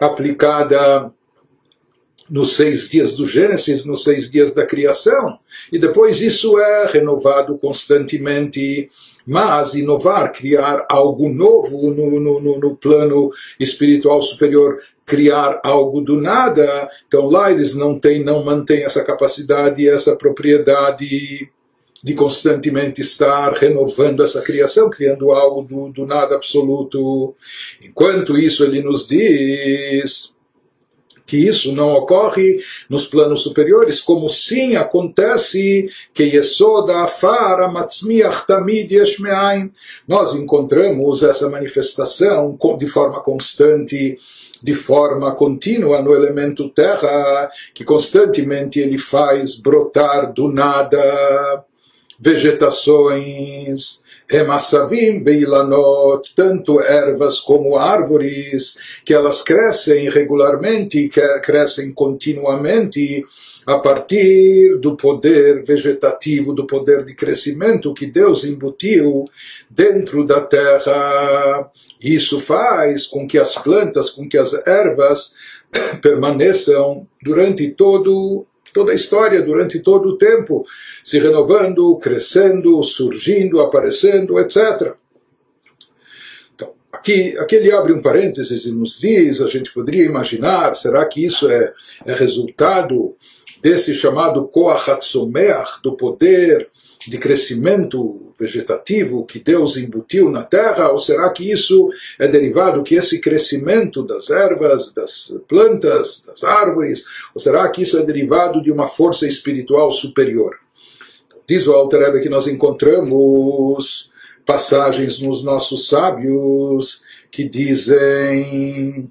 aplicada 0.00 1.12
nos 2.30 2.56
seis 2.56 2.88
dias 2.88 3.14
do 3.14 3.26
Gênesis, 3.26 3.84
nos 3.84 4.02
seis 4.02 4.30
dias 4.30 4.52
da 4.52 4.64
criação, 4.64 5.38
e 5.70 5.78
depois 5.78 6.20
isso 6.20 6.58
é 6.58 6.86
renovado 6.90 7.58
constantemente. 7.58 8.88
Mas 9.28 9.74
inovar, 9.74 10.32
criar 10.32 10.86
algo 10.88 11.28
novo 11.28 11.90
no, 11.90 12.20
no, 12.20 12.60
no 12.60 12.76
plano 12.76 13.28
espiritual 13.58 14.22
superior, 14.22 14.78
criar 15.06 15.60
algo 15.62 16.00
do 16.00 16.20
nada, 16.20 16.90
então 17.06 17.26
lá 17.26 17.50
eles 17.50 17.76
não 17.76 17.98
têm, 17.98 18.24
não 18.24 18.44
mantêm 18.44 18.84
essa 18.84 19.04
capacidade, 19.04 19.88
essa 19.88 20.16
propriedade 20.16 21.48
de 22.02 22.14
constantemente 22.14 23.00
estar 23.00 23.52
renovando 23.54 24.22
essa 24.22 24.42
criação, 24.42 24.90
criando 24.90 25.30
algo 25.32 25.62
do, 25.62 25.88
do 25.90 26.06
nada 26.06 26.34
absoluto. 26.34 27.34
Enquanto 27.82 28.36
isso 28.36 28.64
ele 28.64 28.82
nos 28.82 29.08
diz 29.08 30.35
que 31.26 31.36
isso 31.36 31.74
não 31.74 31.92
ocorre 31.92 32.60
nos 32.88 33.06
planos 33.06 33.42
superiores, 33.42 34.00
como 34.00 34.28
sim 34.28 34.76
acontece 34.76 35.90
que 36.14 36.22
Yesoda 36.22 36.98
Afar 36.98 37.70
Matzmiach 37.72 38.46
Tamid 38.46 38.92
Yeshmeain. 38.92 39.72
Nós 40.06 40.34
encontramos 40.34 41.22
essa 41.22 41.50
manifestação 41.50 42.56
de 42.78 42.86
forma 42.86 43.20
constante, 43.20 44.18
de 44.62 44.74
forma 44.74 45.34
contínua 45.34 46.00
no 46.00 46.14
elemento 46.14 46.68
terra, 46.70 47.50
que 47.74 47.84
constantemente 47.84 48.78
ele 48.78 48.98
faz 48.98 49.56
brotar 49.56 50.32
do 50.32 50.50
nada 50.50 51.64
vegetações, 52.18 54.02
Emassavim 54.30 55.22
beilanot, 55.22 56.34
tanto 56.34 56.80
ervas 56.80 57.40
como 57.40 57.76
árvores, 57.76 58.76
que 59.04 59.14
elas 59.14 59.42
crescem 59.42 60.08
regularmente, 60.10 61.08
que 61.08 61.20
crescem 61.40 61.92
continuamente, 61.92 63.24
a 63.66 63.78
partir 63.78 64.78
do 64.78 64.96
poder 64.96 65.64
vegetativo, 65.64 66.52
do 66.52 66.66
poder 66.66 67.02
de 67.02 67.14
crescimento 67.14 67.94
que 67.94 68.06
Deus 68.06 68.44
embutiu 68.44 69.24
dentro 69.68 70.24
da 70.24 70.40
terra. 70.40 71.70
Isso 72.00 72.38
faz 72.38 73.06
com 73.06 73.26
que 73.26 73.38
as 73.38 73.56
plantas, 73.56 74.10
com 74.10 74.28
que 74.28 74.38
as 74.38 74.54
ervas 74.66 75.34
permaneçam 76.00 77.08
durante 77.20 77.68
todo 77.70 78.46
toda 78.76 78.92
a 78.92 78.94
história 78.94 79.40
durante 79.40 79.80
todo 79.80 80.10
o 80.10 80.18
tempo, 80.18 80.66
se 81.02 81.18
renovando, 81.18 81.96
crescendo, 81.96 82.82
surgindo, 82.82 83.58
aparecendo, 83.58 84.38
etc. 84.38 84.92
Então, 86.54 86.72
aqui, 86.92 87.34
aqui 87.38 87.54
ele 87.54 87.72
abre 87.72 87.94
um 87.94 88.02
parênteses 88.02 88.66
e 88.66 88.72
nos 88.72 89.00
diz, 89.00 89.40
a 89.40 89.48
gente 89.48 89.72
poderia 89.72 90.04
imaginar, 90.04 90.74
será 90.74 91.06
que 91.06 91.24
isso 91.24 91.50
é, 91.50 91.72
é 92.04 92.12
resultado 92.12 93.16
desse 93.62 93.94
chamado 93.94 94.46
Koachatzomeach, 94.48 95.82
do 95.82 95.96
poder 95.96 96.68
de 97.06 97.18
crescimento 97.18 98.32
vegetativo 98.38 99.24
que 99.24 99.38
Deus 99.38 99.76
embutiu 99.76 100.30
na 100.30 100.42
terra? 100.42 100.90
Ou 100.90 100.98
será 100.98 101.30
que 101.30 101.50
isso 101.50 101.88
é 102.18 102.26
derivado, 102.26 102.82
que 102.82 102.94
esse 102.94 103.20
crescimento 103.20 104.02
das 104.02 104.30
ervas, 104.30 104.92
das 104.92 105.32
plantas, 105.48 106.22
das 106.26 106.42
árvores, 106.42 107.04
ou 107.34 107.40
será 107.40 107.68
que 107.68 107.82
isso 107.82 107.96
é 107.96 108.02
derivado 108.02 108.62
de 108.62 108.72
uma 108.72 108.88
força 108.88 109.26
espiritual 109.26 109.90
superior? 109.90 110.58
Diz 111.48 111.66
o 111.66 111.72
Alter 111.72 112.20
que 112.20 112.28
nós 112.28 112.48
encontramos 112.48 114.10
passagens 114.44 115.20
nos 115.20 115.44
nossos 115.44 115.88
sábios 115.88 117.02
que 117.30 117.48
dizem 117.48 119.10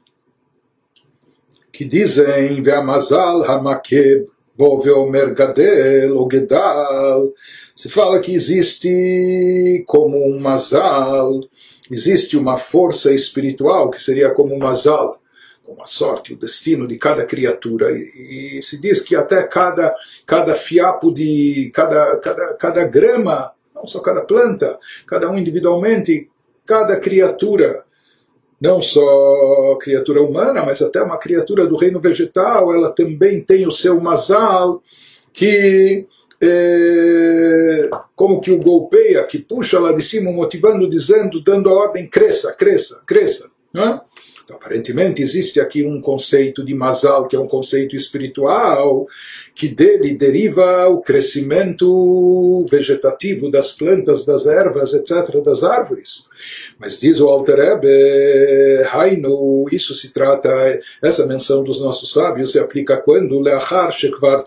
que 1.71 1.83
dizem 1.83 2.61
Ve'amazal 2.61 3.43
hamakeb 3.43 4.27
bo 4.57 4.79
ve'omer 4.79 5.33
gadel 5.33 6.27
gedal 6.31 7.33
se 7.75 7.89
fala 7.89 8.21
que 8.21 8.33
existe 8.33 9.83
como 9.85 10.25
um 10.25 10.39
mazal, 10.39 11.41
existe 11.91 12.37
uma 12.37 12.55
força 12.55 13.13
espiritual 13.13 13.89
que 13.89 14.01
seria 14.01 14.31
como 14.31 14.55
um 14.55 14.57
mazal, 14.57 15.21
como 15.61 15.83
a 15.83 15.85
sorte, 15.85 16.33
o 16.33 16.37
destino 16.37 16.87
de 16.87 16.97
cada 16.97 17.25
criatura. 17.25 17.91
E, 17.91 18.61
se 18.61 18.79
diz 18.79 19.01
que 19.01 19.13
até 19.13 19.43
cada, 19.43 19.93
cada 20.25 20.55
fiapo 20.55 21.13
de 21.13 21.69
cada, 21.73 22.15
cada, 22.17 22.53
cada 22.53 22.85
grama, 22.85 23.51
não 23.75 23.85
só 23.85 23.99
cada 23.99 24.21
planta, 24.21 24.79
cada 25.05 25.29
um 25.29 25.37
individualmente, 25.37 26.29
cada 26.65 26.97
criatura, 26.97 27.84
não 28.65 28.81
só 28.81 29.77
criatura 29.79 30.23
humana, 30.23 30.63
mas 30.65 30.81
até 30.81 31.01
uma 31.01 31.19
criatura 31.19 31.67
do 31.67 31.75
reino 31.75 31.99
vegetal, 31.99 32.73
ela 32.73 32.91
também 32.91 33.39
tem 33.39 33.67
o 33.67 33.71
seu 33.71 34.01
mazal 34.01 34.81
que 35.31 36.07
é, 36.41 37.89
como 38.15 38.41
que 38.41 38.51
o 38.51 38.57
golpeia, 38.59 39.23
que 39.25 39.37
puxa 39.37 39.79
lá 39.79 39.91
de 39.91 40.01
cima, 40.01 40.31
motivando, 40.31 40.89
dizendo, 40.89 41.43
dando 41.43 41.69
a 41.69 41.73
ordem, 41.73 42.07
cresça, 42.07 42.53
cresça, 42.53 43.01
cresça. 43.05 43.51
Não 43.71 43.83
é? 43.83 44.01
Então, 44.45 44.57
aparentemente 44.57 45.23
existe 45.23 45.59
aqui 45.59 45.83
um 45.83 45.99
conceito 45.99 46.63
de 46.63 46.75
Mazal, 46.75 47.27
que 47.27 47.35
é 47.35 47.39
um 47.39 47.47
conceito 47.47 47.95
espiritual, 47.95 49.07
que 49.55 49.67
dele 49.67 50.15
deriva 50.15 50.87
o 50.87 51.01
crescimento 51.01 52.63
vegetativo 52.69 53.49
das 53.49 53.71
plantas, 53.71 54.23
das 54.23 54.45
ervas, 54.45 54.93
etc., 54.93 55.41
das 55.43 55.63
árvores. 55.63 56.25
Mas 56.77 56.99
diz 56.99 57.19
o 57.19 57.27
Alter 57.27 57.57
Ebe, 57.57 58.83
Hainu, 58.91 59.65
isso 59.71 59.95
se 59.95 60.13
trata, 60.13 60.79
essa 61.01 61.25
menção 61.25 61.63
dos 61.63 61.81
nossos 61.81 62.13
sábios 62.13 62.51
se 62.51 62.59
aplica 62.59 62.97
quando, 62.97 63.39
Leachar 63.39 63.91
Shekvar 63.91 64.43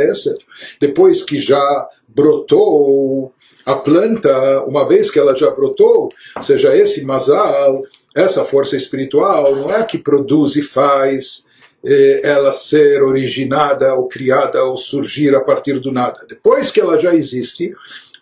Eser, 0.00 0.38
depois 0.80 1.22
que 1.22 1.38
já 1.38 1.88
brotou 2.08 3.32
a 3.64 3.76
planta, 3.76 4.64
uma 4.64 4.88
vez 4.88 5.10
que 5.10 5.18
ela 5.18 5.36
já 5.36 5.50
brotou, 5.50 6.08
seja 6.42 6.74
esse 6.74 7.04
Mazal, 7.04 7.82
essa 8.18 8.44
força 8.44 8.76
espiritual 8.76 9.54
não 9.54 9.70
é 9.70 9.80
a 9.80 9.84
que 9.84 9.96
produz 9.96 10.56
e 10.56 10.62
faz 10.62 11.46
eh, 11.84 12.20
ela 12.24 12.50
ser 12.50 13.00
originada 13.00 13.94
ou 13.94 14.08
criada 14.08 14.64
ou 14.64 14.76
surgir 14.76 15.36
a 15.36 15.40
partir 15.40 15.78
do 15.78 15.92
nada. 15.92 16.26
Depois 16.28 16.72
que 16.72 16.80
ela 16.80 16.98
já 16.98 17.14
existe, 17.14 17.72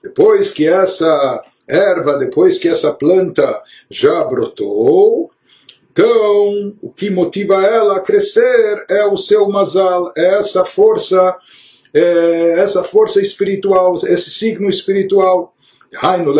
depois 0.02 0.50
que 0.50 0.66
essa 0.68 1.40
erva, 1.66 2.18
depois 2.18 2.58
que 2.58 2.68
essa 2.68 2.92
planta 2.92 3.62
já 3.90 4.22
brotou, 4.22 5.30
então 5.90 6.74
o 6.82 6.90
que 6.90 7.08
motiva 7.08 7.62
ela 7.62 7.96
a 7.96 8.00
crescer 8.00 8.84
é 8.90 9.06
o 9.06 9.16
seu 9.16 9.48
mazal, 9.48 10.12
é 10.14 10.38
essa 10.38 10.62
força, 10.62 11.38
é 11.94 12.60
essa 12.60 12.84
força 12.84 13.18
espiritual, 13.22 13.94
esse 13.94 14.30
signo 14.30 14.68
espiritual. 14.68 15.54
Hainu 16.02 16.34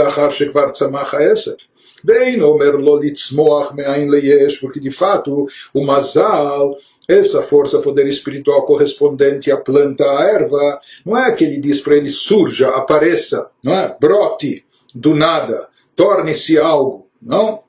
Bem, 2.07 2.41
Omer 2.41 2.77
Lolitzmoach 2.77 3.75
Me'ain 3.75 4.09
Leyesh, 4.09 4.61
porque 4.61 4.79
de 4.79 4.93
fato 4.93 5.49
o 5.75 5.85
Mazal, 5.85 6.79
essa 7.09 7.43
força, 7.43 7.81
poder 7.81 8.07
espiritual 8.07 8.65
correspondente 8.65 9.51
à 9.51 9.57
planta, 9.57 10.05
à 10.05 10.23
erva, 10.23 10.79
não 11.05 11.19
é 11.19 11.33
que 11.33 11.43
ele 11.43 11.59
diz 11.59 11.81
para 11.81 11.97
ele 11.97 12.09
surja, 12.09 12.69
apareça, 12.69 13.51
não 13.65 13.75
é? 13.75 13.97
brote 14.01 14.65
do 14.95 15.17
nada, 15.17 15.67
torne-se 15.97 16.57
algo, 16.57 17.09
não? 17.21 17.65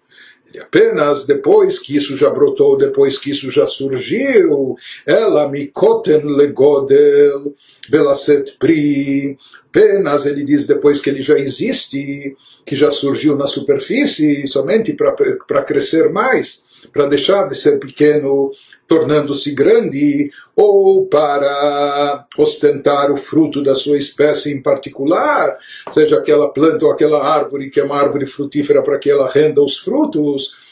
Ele 0.49 0.61
apenas 0.61 1.25
depois 1.25 1.79
que 1.79 1.95
isso 1.95 2.15
já 2.15 2.29
brotou, 2.29 2.77
depois 2.77 3.17
que 3.17 3.31
isso 3.31 3.51
já 3.51 3.67
surgiu, 3.67 4.75
ela 5.05 5.49
mikoten 5.49 6.23
legodel 6.23 7.53
belaset 7.89 8.57
pri. 8.57 9.37
Apenas 9.69 10.25
ele 10.25 10.43
diz 10.43 10.65
depois 10.65 11.01
que 11.01 11.09
ele 11.09 11.21
já 11.21 11.37
existe, 11.37 12.35
que 12.65 12.75
já 12.75 12.89
surgiu 12.89 13.35
na 13.35 13.45
superfície, 13.45 14.47
somente 14.47 14.93
para 14.93 15.63
crescer 15.63 16.09
mais 16.09 16.65
para 16.91 17.08
deixar 17.08 17.48
de 17.48 17.56
ser 17.56 17.79
pequeno, 17.79 18.51
tornando-se 18.88 19.53
grande, 19.53 20.32
ou 20.56 21.06
para 21.08 22.25
ostentar 22.38 23.12
o 23.12 23.17
fruto 23.17 23.63
da 23.63 23.75
sua 23.75 23.98
espécie 23.98 24.53
em 24.53 24.62
particular, 24.62 25.58
seja 25.91 26.17
aquela 26.17 26.50
planta 26.50 26.86
ou 26.86 26.91
aquela 26.91 27.24
árvore 27.24 27.70
que 27.70 27.79
é 27.79 27.84
uma 27.84 27.98
árvore 27.98 28.25
frutífera 28.25 28.82
para 28.82 28.98
que 28.98 29.10
ela 29.10 29.29
renda 29.29 29.62
os 29.62 29.77
frutos. 29.77 30.67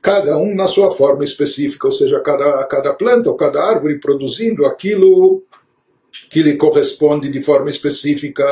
Cada 0.00 0.38
um 0.38 0.54
na 0.54 0.68
sua 0.68 0.92
forma 0.92 1.24
específica, 1.24 1.88
ou 1.88 1.92
seja, 1.92 2.20
cada, 2.20 2.64
cada 2.64 2.94
planta 2.94 3.28
ou 3.28 3.36
cada 3.36 3.60
árvore 3.60 3.98
produzindo 3.98 4.64
aquilo 4.64 5.42
que 6.30 6.42
lhe 6.42 6.56
corresponde 6.56 7.30
de 7.30 7.40
forma 7.40 7.70
específica. 7.70 8.44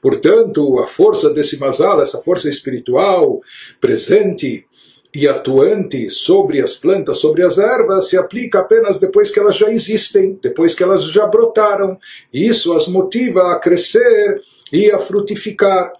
Portanto, 0.00 0.78
a 0.78 0.86
força 0.86 1.30
desse 1.30 1.58
masala, 1.58 2.02
essa 2.02 2.18
força 2.18 2.48
espiritual 2.48 3.40
presente 3.80 4.66
e 5.14 5.26
atuante 5.26 6.10
sobre 6.10 6.60
as 6.60 6.74
plantas, 6.74 7.18
sobre 7.18 7.42
as 7.42 7.58
ervas, 7.58 8.08
se 8.08 8.16
aplica 8.16 8.60
apenas 8.60 8.98
depois 8.98 9.30
que 9.30 9.40
elas 9.40 9.56
já 9.56 9.70
existem, 9.70 10.38
depois 10.42 10.74
que 10.74 10.82
elas 10.82 11.04
já 11.04 11.26
brotaram. 11.26 11.98
Isso 12.32 12.74
as 12.74 12.86
motiva 12.86 13.52
a 13.52 13.58
crescer 13.58 14.40
e 14.72 14.90
a 14.90 14.98
frutificar. 14.98 15.92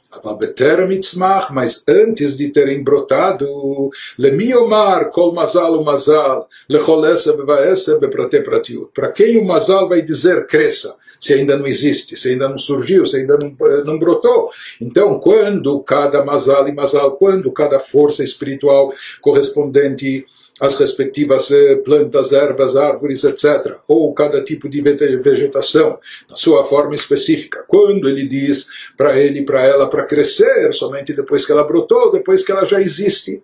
Mas 1.51 1.85
antes 1.87 2.37
de 2.37 2.49
terem 2.49 2.83
brotado, 2.83 3.91
lemiomar 4.19 5.11
kol 5.11 5.35
mazal 5.35 5.79
o 5.79 5.85
mazal, 5.85 6.49
lecholesa 6.69 7.37
bevaesa 7.37 7.99
beprate 7.99 8.41
pratiut. 8.41 8.91
Para 8.95 9.13
quem 9.13 9.39
o 9.39 9.45
mazal 9.45 9.89
vai 9.89 10.03
dizer 10.03 10.47
cresça? 10.47 10.97
se 11.21 11.35
ainda 11.35 11.57
não 11.57 11.67
existe, 11.67 12.17
se 12.17 12.29
ainda 12.29 12.49
não 12.49 12.59
surgiu, 12.59 13.05
se 13.05 13.17
ainda 13.17 13.37
não, 13.37 13.55
não 13.85 13.99
brotou. 13.99 14.51
Então, 14.81 15.19
quando 15.19 15.81
cada 15.81 16.25
mazal 16.25 16.69
e 16.69 16.73
mazal, 16.73 17.17
quando 17.17 17.51
cada 17.51 17.81
força 17.81 18.23
espiritual 18.23 18.93
correspondente 19.21 20.25
as 20.61 20.77
respectivas 20.79 21.51
eh, 21.51 21.77
plantas, 21.77 22.33
ervas, 22.33 22.77
árvores, 22.77 23.25
etc., 23.25 23.77
ou 23.87 24.13
cada 24.13 24.43
tipo 24.43 24.69
de 24.69 24.81
vegetação, 24.81 25.99
na 26.29 26.37
sua 26.37 26.65
forma 26.65 26.95
específica. 26.95 27.65
Quando 27.67 28.09
ele 28.09 28.27
diz 28.27 28.67
para 28.97 29.17
ele, 29.17 29.45
para 29.45 29.65
ela, 29.65 29.89
para 29.89 30.05
crescer, 30.05 30.73
somente 30.75 31.13
depois 31.13 31.47
que 31.47 31.53
ela 31.53 31.65
brotou, 31.65 32.11
depois 32.11 32.45
que 32.45 32.53
ela 32.53 32.67
já 32.67 32.81
existe. 32.81 33.43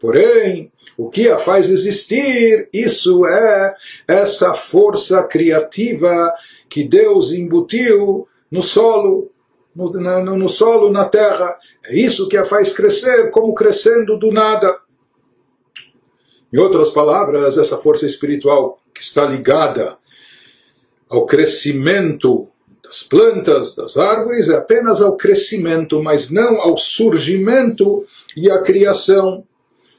Porém, 0.00 0.70
o 0.96 1.10
que 1.10 1.28
a 1.28 1.38
faz 1.38 1.70
existir, 1.70 2.68
isso 2.72 3.26
é 3.26 3.74
essa 4.08 4.54
força 4.54 5.22
criativa 5.22 6.32
que 6.68 6.84
Deus 6.84 7.32
embutiu 7.32 8.26
no 8.50 8.62
solo, 8.62 9.30
no, 9.74 9.90
no, 9.90 10.36
no 10.36 10.48
solo, 10.48 10.90
na 10.90 11.04
terra. 11.04 11.56
É 11.84 11.94
isso 11.94 12.28
que 12.28 12.36
a 12.36 12.44
faz 12.44 12.72
crescer, 12.72 13.30
como 13.30 13.54
crescendo 13.54 14.18
do 14.18 14.32
nada. 14.32 14.78
Em 16.52 16.58
outras 16.58 16.90
palavras, 16.90 17.58
essa 17.58 17.76
força 17.76 18.06
espiritual 18.06 18.78
que 18.94 19.02
está 19.02 19.24
ligada 19.24 19.96
ao 21.08 21.26
crescimento 21.26 22.48
das 22.82 23.02
plantas, 23.02 23.74
das 23.74 23.96
árvores, 23.96 24.48
é 24.48 24.56
apenas 24.56 25.00
ao 25.02 25.16
crescimento, 25.16 26.02
mas 26.02 26.30
não 26.30 26.60
ao 26.60 26.78
surgimento 26.78 28.04
e 28.36 28.50
à 28.50 28.62
criação. 28.62 29.44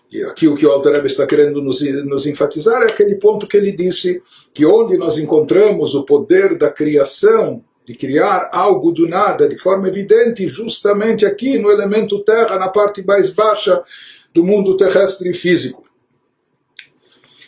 E 0.10 0.24
aqui 0.24 0.48
o 0.48 0.55
que 0.55 0.66
o 0.66 0.72
Alter 0.72 1.05
está 1.05 1.27
querendo 1.27 1.62
nos, 1.62 1.81
nos 2.05 2.25
enfatizar 2.25 2.83
é 2.83 2.86
aquele 2.86 3.16
ponto 3.16 3.46
que 3.46 3.57
ele 3.57 3.74
disse, 3.74 4.22
que 4.53 4.66
onde 4.66 4.98
nós 4.98 5.18
encontramos 5.18 5.96
o 5.96 6.05
poder 6.05 6.57
da 6.57 6.72
criação, 6.72 7.62
de 7.86 7.94
criar 7.94 8.50
algo 8.51 8.92
do 8.92 9.07
nada, 9.07 9.48
de 9.48 9.57
forma 9.57 9.88
evidente, 9.88 10.48
justamente 10.48 11.25
aqui 11.25 11.57
no 11.57 11.70
elemento 11.70 12.24
terra, 12.24 12.57
na 12.57 12.70
parte 12.70 13.05
mais 13.05 13.29
baixa 13.29 13.81
do 14.33 14.44
mundo 14.44 14.77
terrestre 14.77 15.29
e 15.31 15.33
físico. 15.33 15.86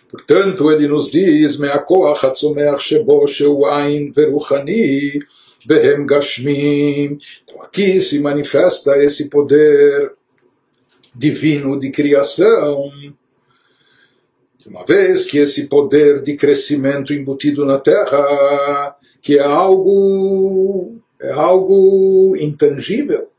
Portanto, 0.10 0.72
ele 0.72 0.88
nos 0.88 1.12
diz: 1.12 1.58
Me'akoach 1.58 2.26
hatzomeach 2.26 2.82
shebo 2.82 3.28
sheu 3.28 3.66
ain 3.66 4.12
veruchani 4.12 5.20
vehem 5.66 6.06
gashmim. 6.06 7.20
Então 7.44 7.62
aqui 7.62 8.02
se 8.02 8.20
manifesta 8.20 8.98
esse 9.04 9.30
poder 9.30 10.14
divino 11.16 11.80
de 11.80 11.92
criação. 11.92 12.90
De 14.58 14.68
uma 14.68 14.84
vez 14.84 15.26
que 15.26 15.38
esse 15.38 15.68
poder 15.68 16.22
de 16.22 16.36
crescimento 16.36 17.14
embutido 17.14 17.64
na 17.64 17.80
terra, 17.80 18.96
que 19.22 19.38
é 19.38 19.44
algo, 19.44 21.00
é 21.22 21.32
algo 21.32 22.36
intangível, 22.36 23.30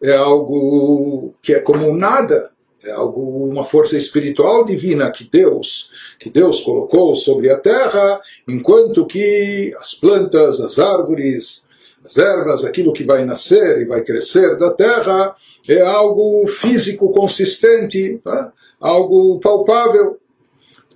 é 0.00 0.14
algo 0.14 1.34
que 1.42 1.54
é 1.54 1.60
como 1.60 1.92
nada, 1.96 2.52
uma 2.94 3.64
força 3.64 3.96
espiritual 3.96 4.64
divina 4.64 5.10
que 5.10 5.24
Deus, 5.24 5.90
que 6.18 6.30
Deus 6.30 6.60
colocou 6.60 7.14
sobre 7.14 7.50
a 7.50 7.58
terra, 7.58 8.20
enquanto 8.46 9.06
que 9.06 9.74
as 9.78 9.94
plantas, 9.94 10.60
as 10.60 10.78
árvores, 10.78 11.66
as 12.04 12.16
ervas, 12.16 12.64
aquilo 12.64 12.92
que 12.92 13.04
vai 13.04 13.24
nascer 13.24 13.82
e 13.82 13.84
vai 13.84 14.02
crescer 14.02 14.56
da 14.56 14.70
terra, 14.70 15.34
é 15.68 15.80
algo 15.80 16.46
físico 16.46 17.10
consistente, 17.10 18.20
né? 18.24 18.50
algo 18.80 19.38
palpável. 19.40 20.18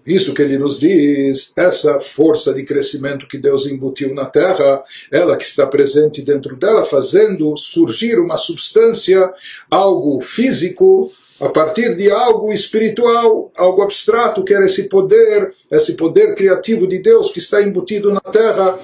Isso 0.05 0.35
que 0.35 0.43
ele 0.43 0.59
nos 0.59 0.81
diz, 0.81 1.53
essa 1.57 2.01
força 2.01 2.53
de 2.53 2.65
crescimento 2.65 3.29
que 3.29 3.39
Deus 3.39 3.67
embutiu 3.67 4.13
na 4.13 4.27
terra, 4.27 4.83
ela 5.13 5.37
que 5.37 5.45
está 5.45 5.65
presente 5.65 6.23
dentro 6.23 6.57
dela, 6.57 6.85
fazendo 6.85 7.57
surgir 7.57 8.19
uma 8.19 8.37
substância, 8.37 9.33
algo 9.71 10.21
físico, 10.21 11.13
a 11.43 11.49
partir 11.49 11.97
de 11.97 12.09
algo 12.09 12.53
espiritual, 12.53 13.51
algo 13.57 13.83
abstrato, 13.83 14.45
que 14.45 14.55
era 14.55 14.65
esse 14.65 14.89
poder, 14.89 15.53
esse 15.69 15.95
poder 15.95 16.37
criativo 16.37 16.87
de 16.87 17.01
Deus 17.01 17.33
que 17.33 17.41
está 17.41 17.61
embutido 17.61 18.13
na 18.13 18.21
terra 18.21 18.79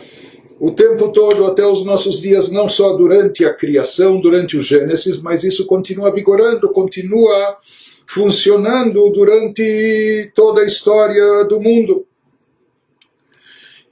o 0.58 0.72
tempo 0.72 1.12
todo 1.12 1.46
até 1.46 1.64
os 1.64 1.84
nossos 1.84 2.20
dias, 2.20 2.50
não 2.50 2.68
só 2.68 2.96
durante 2.96 3.44
a 3.44 3.54
criação, 3.54 4.20
durante 4.20 4.56
o 4.56 4.60
Gênesis, 4.60 5.22
mas 5.22 5.44
isso 5.44 5.66
continua 5.66 6.12
vigorando, 6.12 6.68
continua 6.70 7.58
funcionando 8.04 9.08
durante 9.10 10.32
toda 10.34 10.62
a 10.62 10.66
história 10.66 11.44
do 11.44 11.60
mundo. 11.60 12.04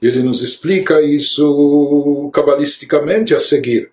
Ele 0.01 0.21
nos 0.21 0.41
explica 0.41 1.01
isso 1.01 2.29
cabalisticamente 2.33 3.33
a 3.33 3.39
seguir 3.39 3.91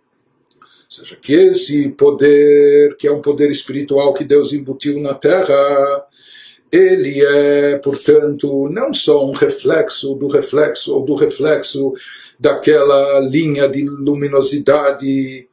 seja, 0.94 1.16
que 1.16 1.32
esse 1.32 1.88
poder, 1.90 2.96
que 2.96 3.06
é 3.06 3.12
um 3.12 3.20
poder 3.20 3.50
espiritual 3.50 4.14
que 4.14 4.24
Deus 4.24 4.52
embutiu 4.52 5.00
na 5.00 5.14
terra, 5.14 6.06
ele 6.70 7.22
é, 7.24 7.78
portanto, 7.78 8.68
não 8.70 8.92
só 8.92 9.24
um 9.24 9.32
reflexo 9.32 10.14
do 10.14 10.28
reflexo 10.28 10.94
ou 10.94 11.04
do 11.04 11.14
reflexo 11.14 11.92
daquela 12.38 13.20
linha 13.20 13.68
de 13.68 13.82
luminosidade 13.82 15.48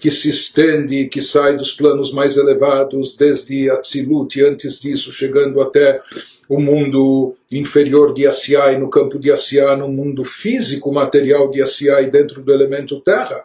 que 0.00 0.10
se 0.10 0.30
estende, 0.30 1.08
que 1.08 1.20
sai 1.20 1.56
dos 1.56 1.72
planos 1.72 2.12
mais 2.12 2.36
elevados, 2.36 3.16
desde 3.16 3.70
Atzilut 3.70 4.38
e 4.38 4.44
antes 4.44 4.80
disso, 4.80 5.12
chegando 5.12 5.60
até 5.60 6.02
o 6.48 6.58
mundo 6.58 7.36
inferior 7.50 8.12
de 8.12 8.26
Asiai, 8.26 8.78
no 8.78 8.90
campo 8.90 9.18
de 9.18 9.30
Asiai, 9.30 9.76
no 9.76 9.88
mundo 9.88 10.24
físico 10.24 10.92
material 10.92 11.48
de 11.48 11.62
Asiai, 11.62 12.10
dentro 12.10 12.42
do 12.42 12.52
elemento 12.52 13.00
terra 13.00 13.44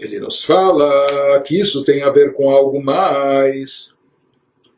ele 0.00 0.18
nos 0.18 0.44
fala 0.44 1.40
que 1.44 1.60
isso 1.60 1.84
tem 1.84 2.02
a 2.02 2.10
ver 2.10 2.32
com 2.32 2.50
algo 2.50 2.82
mais, 2.82 3.94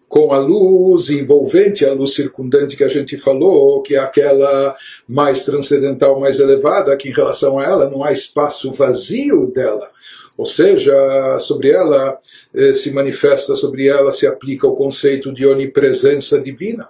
com 0.09 0.33
a 0.33 0.39
luz 0.39 1.09
envolvente, 1.11 1.87
a 1.87 1.95
luz 1.95 2.15
circundante 2.15 2.77
que 2.77 2.83
a 2.83 2.89
gente 2.89 3.17
falou, 3.17 3.81
que 3.83 3.95
é 3.95 3.99
aquela 3.99 4.77
mais 5.09 5.45
transcendental, 5.45 6.19
mais 6.19 6.41
elevada, 6.41 6.97
que 6.97 7.09
em 7.09 7.13
relação 7.13 7.59
a 7.59 7.65
ela 7.65 7.89
não 7.89 8.03
há 8.03 8.13
espaço 8.13 8.73
vazio 8.73 9.47
dela. 9.47 9.89
Ou 10.37 10.45
seja, 10.45 11.39
sobre 11.39 11.71
ela 11.71 12.19
eh, 12.53 12.73
se 12.73 12.91
manifesta, 12.91 13.55
sobre 13.55 13.87
ela 13.87 14.11
se 14.11 14.27
aplica 14.27 14.67
o 14.67 14.75
conceito 14.75 15.33
de 15.33 15.47
onipresença 15.47 16.41
divina. 16.41 16.89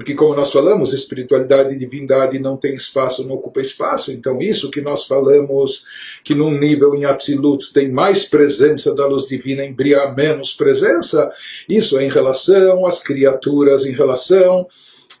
Porque, 0.00 0.14
como 0.14 0.34
nós 0.34 0.50
falamos, 0.50 0.94
espiritualidade 0.94 1.74
e 1.74 1.78
divindade 1.78 2.38
não 2.38 2.56
tem 2.56 2.74
espaço, 2.74 3.28
não 3.28 3.34
ocupa 3.34 3.60
espaço. 3.60 4.10
Então, 4.10 4.40
isso 4.40 4.70
que 4.70 4.80
nós 4.80 5.04
falamos, 5.04 5.84
que 6.24 6.34
num 6.34 6.58
nível 6.58 6.94
em 6.94 7.04
Atzilut 7.04 7.70
tem 7.70 7.92
mais 7.92 8.24
presença 8.24 8.94
da 8.94 9.06
luz 9.06 9.26
divina, 9.26 9.62
em 9.62 9.74
Briah 9.74 10.10
menos 10.16 10.54
presença, 10.54 11.30
isso 11.68 11.98
é 11.98 12.04
em 12.06 12.08
relação 12.08 12.86
às 12.86 13.02
criaturas, 13.02 13.84
em 13.84 13.92
relação 13.92 14.66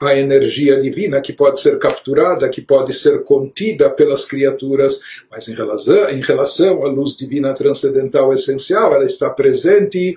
a 0.00 0.16
energia 0.16 0.80
divina 0.80 1.20
que 1.20 1.34
pode 1.34 1.60
ser 1.60 1.78
capturada, 1.78 2.48
que 2.48 2.62
pode 2.62 2.94
ser 2.94 3.22
contida 3.22 3.90
pelas 3.90 4.24
criaturas, 4.24 4.98
mas 5.30 5.46
em 5.46 5.52
relação, 5.52 6.08
em 6.08 6.22
relação 6.22 6.86
à 6.86 6.88
luz 6.88 7.18
divina 7.18 7.52
transcendental 7.52 8.32
essencial, 8.32 8.94
ela 8.94 9.04
está 9.04 9.28
presente 9.28 10.14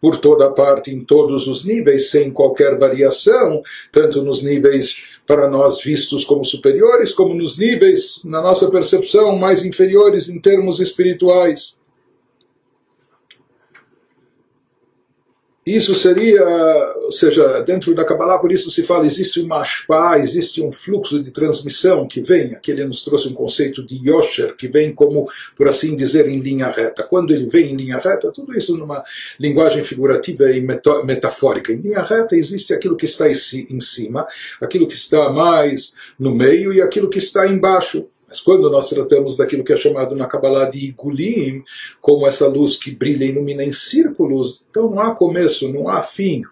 por 0.00 0.18
toda 0.18 0.50
parte, 0.50 0.90
em 0.90 1.04
todos 1.04 1.46
os 1.46 1.64
níveis, 1.64 2.10
sem 2.10 2.30
qualquer 2.30 2.78
variação, 2.78 3.62
tanto 3.90 4.22
nos 4.22 4.42
níveis 4.42 5.20
para 5.26 5.48
nós 5.48 5.82
vistos 5.82 6.24
como 6.24 6.44
superiores, 6.44 7.12
como 7.12 7.34
nos 7.34 7.58
níveis, 7.58 8.20
na 8.24 8.40
nossa 8.40 8.70
percepção, 8.70 9.36
mais 9.36 9.64
inferiores 9.64 10.28
em 10.28 10.40
termos 10.40 10.80
espirituais. 10.80 11.76
Isso 15.66 15.96
seria, 15.96 16.44
ou 17.02 17.10
seja, 17.10 17.60
dentro 17.60 17.92
da 17.92 18.04
Kabbalah, 18.04 18.38
por 18.38 18.52
isso 18.52 18.70
se 18.70 18.84
fala, 18.84 19.04
existe 19.04 19.40
uma 19.40 19.62
ashpa, 19.62 20.16
existe 20.20 20.62
um 20.62 20.70
fluxo 20.70 21.20
de 21.20 21.32
transmissão 21.32 22.06
que 22.06 22.20
vem, 22.20 22.54
aqui 22.54 22.70
ele 22.70 22.84
nos 22.84 23.02
trouxe 23.02 23.26
um 23.26 23.34
conceito 23.34 23.84
de 23.84 24.08
Yosher, 24.08 24.54
que 24.54 24.68
vem 24.68 24.94
como, 24.94 25.28
por 25.56 25.66
assim 25.66 25.96
dizer, 25.96 26.28
em 26.28 26.38
linha 26.38 26.70
reta. 26.70 27.02
Quando 27.02 27.34
ele 27.34 27.46
vem 27.46 27.72
em 27.72 27.76
linha 27.76 27.98
reta, 27.98 28.30
tudo 28.30 28.56
isso 28.56 28.76
numa 28.76 29.02
linguagem 29.40 29.82
figurativa 29.82 30.48
e 30.52 30.60
metafórica. 31.04 31.72
Em 31.72 31.80
linha 31.80 32.02
reta 32.02 32.36
existe 32.36 32.72
aquilo 32.72 32.96
que 32.96 33.06
está 33.06 33.28
em 33.28 33.80
cima, 33.80 34.24
aquilo 34.60 34.86
que 34.86 34.94
está 34.94 35.30
mais 35.30 35.94
no 36.16 36.32
meio 36.32 36.72
e 36.72 36.80
aquilo 36.80 37.10
que 37.10 37.18
está 37.18 37.44
embaixo. 37.44 38.06
Mas 38.36 38.42
quando 38.42 38.68
nós 38.68 38.90
tratamos 38.90 39.38
daquilo 39.38 39.64
que 39.64 39.72
é 39.72 39.76
chamado 39.78 40.14
na 40.14 40.26
Kabbalah 40.26 40.68
de 40.68 40.78
Igulim, 40.78 41.62
como 42.02 42.26
essa 42.26 42.46
luz 42.46 42.76
que 42.76 42.90
brilha 42.90 43.24
e 43.24 43.30
ilumina 43.30 43.64
em 43.64 43.72
círculos, 43.72 44.62
então 44.70 44.90
não 44.90 45.00
há 45.00 45.14
começo, 45.14 45.72
não 45.72 45.88
há 45.88 46.02
fim, 46.02 46.42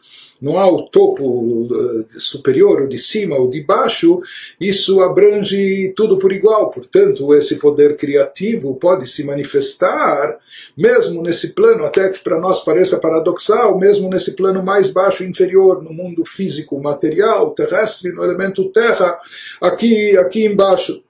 não 0.41 0.57
há 0.57 0.67
o 0.67 0.89
topo 0.89 1.69
eh, 1.71 2.19
superior, 2.19 2.83
ou 2.83 2.89
de 2.89 2.99
cima 2.99 3.37
ou 3.37 3.51
de 3.51 3.63
baixo, 3.63 4.21
isso 4.59 5.03
abrange 5.03 5.93
tudo 5.95 6.19
por 6.19 6.33
igual. 6.33 6.71
Portanto, 6.71 7.35
esse 7.35 7.57
poder 7.57 7.99
criativo 7.99 8.75
pode 8.77 9.07
se 9.07 9.23
manifestar 9.23 10.39
mesmo 10.75 11.23
nesse 11.23 11.53
plano, 11.53 11.85
até 11.85 12.09
que 12.09 12.25
para 12.25 12.41
nós 12.41 12.65
pareça 12.65 12.99
paradoxal, 12.99 13.79
mesmo 13.79 14.09
nesse 14.09 14.35
plano 14.35 14.63
mais 14.63 14.91
baixo 14.91 15.23
inferior, 15.23 15.83
no 15.83 15.93
mundo 15.93 16.25
físico, 16.25 16.81
material, 16.83 17.51
terrestre, 17.51 18.11
no 18.11 18.25
elemento 18.25 18.71
terra, 18.71 19.19
aqui, 19.61 20.17
aqui 20.17 20.47
embaixo. 20.47 21.03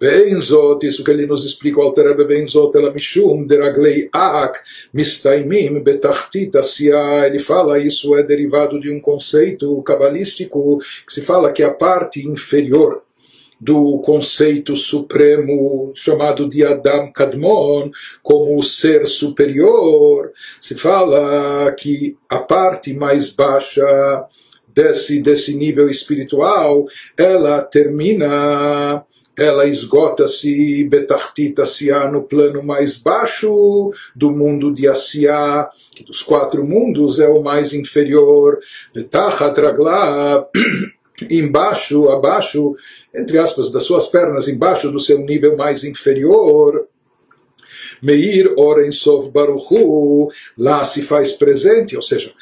Benzot, 0.00 0.86
isso 0.86 1.04
que 1.04 1.10
ele 1.10 1.26
nos 1.26 1.44
explica, 1.44 1.78
o 1.78 1.82
Alterebe 1.82 2.24
Benzot, 2.24 2.74
ela 2.74 2.90
mishum 2.90 3.46
deraglei 3.46 4.08
ak 4.10 4.58
mistaimim 4.94 5.78
betachtit 5.80 6.56
asia. 6.56 7.26
Ele 7.26 7.38
fala, 7.38 7.78
isso 7.78 8.16
é 8.16 8.22
derivado 8.22 8.80
de 8.80 8.90
um 8.90 8.98
conceito 8.98 9.82
cabalístico 9.82 10.78
que 11.06 11.12
se 11.12 11.20
fala 11.20 11.52
que 11.52 11.62
a 11.62 11.70
parte 11.70 12.26
inferior 12.26 13.02
do 13.60 13.98
conceito 13.98 14.74
supremo 14.74 15.92
chamado 15.94 16.48
de 16.48 16.64
Adam 16.64 17.12
Kadmon, 17.12 17.90
como 18.22 18.58
o 18.58 18.62
ser 18.62 19.06
superior, 19.06 20.32
se 20.58 20.74
fala 20.76 21.70
que 21.72 22.16
a 22.26 22.38
parte 22.38 22.94
mais 22.94 23.28
baixa 23.28 24.24
desse, 24.66 25.20
desse 25.20 25.54
nível 25.54 25.90
espiritual, 25.90 26.86
ela 27.18 27.60
termina 27.60 29.04
ela 29.36 29.66
esgota-se 29.66 30.84
betartita 30.84 31.64
siá 31.64 32.10
no 32.10 32.22
plano 32.22 32.62
mais 32.62 32.96
baixo 32.96 33.92
do 34.14 34.30
mundo 34.30 34.72
de 34.72 34.86
Asiá, 34.86 35.70
que 35.94 36.04
dos 36.04 36.22
quatro 36.22 36.64
mundos 36.64 37.18
é 37.20 37.28
o 37.28 37.42
mais 37.42 37.72
inferior. 37.72 38.58
Betachat 38.94 39.56
embaixo, 41.30 42.08
abaixo, 42.08 42.74
entre 43.14 43.38
aspas, 43.38 43.70
das 43.70 43.84
suas 43.84 44.08
pernas, 44.08 44.48
embaixo 44.48 44.90
do 44.90 45.00
seu 45.00 45.18
nível 45.18 45.56
mais 45.56 45.84
inferior. 45.84 46.86
Meir 48.02 48.52
Oren 48.56 48.92
Sov 48.92 49.30
Baruchu, 49.30 50.30
lá 50.56 50.84
se 50.84 51.02
faz 51.02 51.32
presente, 51.32 51.96
ou 51.96 52.02
seja, 52.02 52.32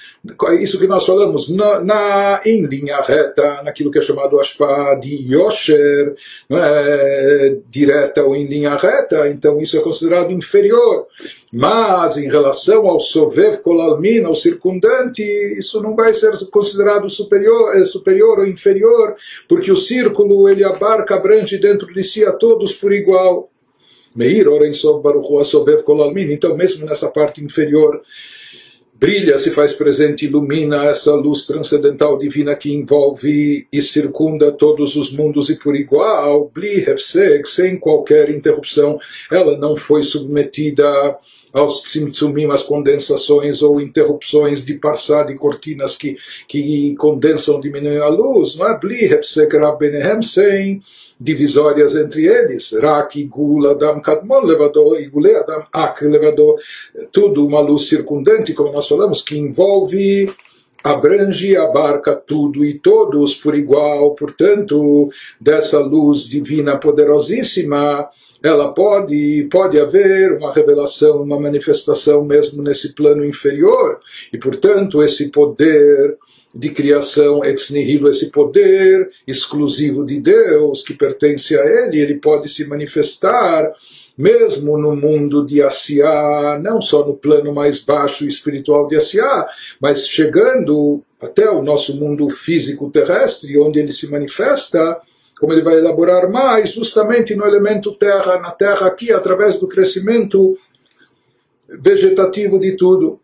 isso 0.61 0.79
que 0.79 0.87
nós 0.87 1.05
falamos 1.05 1.49
na, 1.49 1.81
na 1.81 2.41
em 2.45 2.67
linha 2.67 3.01
reta, 3.01 3.63
naquilo 3.63 3.91
que 3.91 3.99
é 3.99 4.03
chamado 4.03 4.39
Ashpa 4.41 4.95
de 5.01 5.15
Yosher, 5.33 6.15
é, 6.51 7.57
direta 7.69 8.25
ou 8.25 8.35
em 8.35 8.47
linha 8.47 8.77
reta, 8.77 9.29
então 9.29 9.61
isso 9.61 9.77
é 9.77 9.81
considerado 9.81 10.33
inferior. 10.33 11.07
Mas 11.53 12.19
em 12.19 12.29
relação 12.29 12.87
ao 12.87 13.01
Sovev 13.01 13.63
Kolalmin, 13.63 14.25
ao 14.25 14.35
circundante, 14.35 15.23
isso 15.57 15.83
não 15.83 15.97
vai 15.97 16.13
ser 16.13 16.33
considerado 16.51 17.09
superior, 17.09 17.77
é, 17.77 17.85
superior 17.85 18.41
ou 18.41 18.47
inferior, 18.47 19.15
porque 19.49 19.73
o 19.73 19.77
círculo 19.77 20.49
ele 20.49 20.63
abarca, 20.63 21.15
abrange 21.15 21.57
dentro 21.59 21.93
de 21.93 22.05
si 22.05 22.25
a 22.25 22.33
todos 22.33 22.75
por 22.75 22.93
igual. 22.93 23.51
Meir 24.15 24.49
Oren 24.49 24.73
Sov 24.73 25.03
Baruch 25.03 25.41
Asobev 25.41 25.83
Kolalmin. 25.83 26.33
Então, 26.33 26.57
mesmo 26.57 26.87
nessa 26.87 27.09
parte 27.09 27.43
inferior, 27.43 28.01
brilha, 28.95 29.39
se 29.39 29.51
faz 29.51 29.73
presente, 29.73 30.27
ilumina 30.27 30.87
essa 30.87 31.15
luz 31.15 31.47
transcendental 31.47 32.19
divina 32.19 32.57
que 32.57 32.73
envolve 32.73 33.67
e 33.73 33.81
circunda 33.83 34.51
todos 34.53 34.97
os 34.97 35.13
mundos 35.13 35.51
e 35.51 35.57
por 35.57 35.77
igual, 35.77 36.51
Bli 36.53 36.89
Hefsek, 36.89 37.49
sem 37.49 37.79
qualquer 37.79 38.31
interrupção. 38.31 38.99
Ela 39.31 39.57
não 39.57 39.77
foi 39.77 40.03
submetida 40.03 40.85
aos 41.59 41.83
tzimtzumim, 41.83 42.51
as 42.51 42.63
condensações 42.63 43.63
ou 43.63 43.81
interrupções 43.81 44.65
de 44.65 44.75
parsad 44.75 45.31
e 45.31 45.37
cortinas 45.37 45.97
que, 45.97 46.17
que 46.47 46.95
condensam, 46.97 47.61
diminuem 47.61 47.99
a 47.99 48.09
luz, 48.09 48.57
não 48.57 48.69
é? 48.69 48.79
Bli 48.79 49.05
Hefsek 49.05 49.57
sem 50.23 50.83
divisórias 51.21 51.95
entre 51.97 52.27
eles. 52.27 52.73
Rak, 52.73 53.23
Gula, 53.25 53.73
Adam, 53.73 54.01
Kadmon, 54.01 54.41
levador, 54.41 55.01
Igule, 55.01 55.35
Adam, 55.35 55.67
Ak, 55.73 56.05
levador. 56.05 56.61
Tudo 57.11 57.47
uma 57.47 57.61
luz 57.61 57.89
circundante, 57.89 58.55
como 58.55 58.73
nós 58.73 58.87
falamos, 58.87 59.23
que 59.23 59.37
envolve 59.37 60.33
abrange, 60.83 61.57
abarca 61.57 62.15
tudo 62.15 62.65
e 62.65 62.79
todos 62.79 63.35
por 63.35 63.55
igual, 63.55 64.15
portanto, 64.15 65.11
dessa 65.41 65.79
luz 65.79 66.29
divina 66.29 66.79
poderosíssima, 66.79 68.09
ela 68.43 68.73
pode, 68.73 69.49
pode 69.51 69.81
haver 69.81 70.33
uma 70.33 70.53
revelação, 70.53 71.23
uma 71.23 71.41
manifestação 71.41 72.25
mesmo 72.25 72.63
nesse 72.63 72.95
plano 72.95 73.25
inferior, 73.25 73.99
e 74.33 74.39
portanto, 74.39 75.03
esse 75.03 75.31
poder 75.31 76.17
de 76.55 76.71
criação 76.71 77.45
ex 77.45 77.71
nihilo, 77.71 78.09
esse 78.09 78.31
poder 78.31 79.11
exclusivo 79.27 80.05
de 80.05 80.19
Deus 80.21 80.83
que 80.83 80.95
pertence 80.95 81.59
a 81.59 81.65
Ele, 81.65 82.01
ele 82.01 82.15
pode 82.15 82.49
se 82.49 82.67
manifestar 82.67 83.71
mesmo 84.19 84.77
no 84.77 84.97
mundo 84.97 85.47
de 85.47 85.63
Asiá, 85.63 86.59
não 86.61 86.81
só 86.81 87.07
no 87.07 87.15
plano 87.15 87.55
mais 87.55 87.79
baixo 87.79 88.27
espiritual 88.27 88.89
de 88.89 88.97
Asiá, 88.97 89.49
mas 89.81 90.09
chegando 90.09 91.01
até 91.21 91.49
o 91.49 91.63
nosso 91.63 92.01
mundo 92.01 92.29
físico 92.29 92.91
terrestre, 92.91 93.59
onde 93.61 93.79
ele 93.79 93.93
se 93.93 94.11
manifesta, 94.11 95.01
como 95.39 95.53
ele 95.53 95.63
vai 95.63 95.77
elaborar 95.77 96.29
mais, 96.29 96.73
justamente 96.73 97.37
no 97.37 97.47
elemento 97.47 97.93
terra, 97.93 98.41
na 98.41 98.51
terra 98.51 98.89
aqui, 98.89 99.13
através 99.13 99.61
do 99.61 99.69
crescimento 99.69 100.59
vegetativo 101.69 102.59
de 102.59 102.77
tudo 102.77 103.21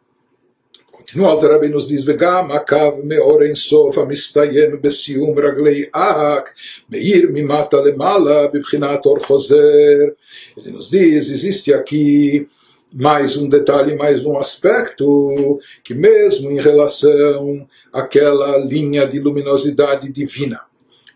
Continua 1.04 1.30
Alter 1.30 1.52
Rebbe 1.52 1.70
nos 1.70 1.88
diz, 1.88 2.04
וגם 2.06 2.52
הקו 2.52 3.02
מאור 3.04 3.44
אינסוף 3.44 3.98
המסתיים 3.98 4.82
בסיום 4.82 5.40
רגלי 5.40 5.84
אק, 5.92 6.50
מאיר 6.90 7.30
ממטה 7.34 7.78
למעלה 7.82 8.48
בבחינת 8.48 9.06
אור 9.06 9.20
חוזר. 9.20 9.56
Ele 10.58 10.72
nos 10.72 10.92
diz, 10.92 11.32
existe 11.32 11.74
aqui 11.74 12.48
mais 12.94 13.38
um 13.38 13.48
detalhe, 13.48 13.96
mais 13.96 14.26
um 14.26 14.38
aspecto, 14.38 15.60
que 15.84 15.94
mesmo 15.94 16.52
em 16.52 16.60
relação 16.60 17.68
àquela 17.94 18.58
linha 18.58 19.06
de 19.06 19.20
luminosidade 19.20 20.12
divina, 20.12 20.62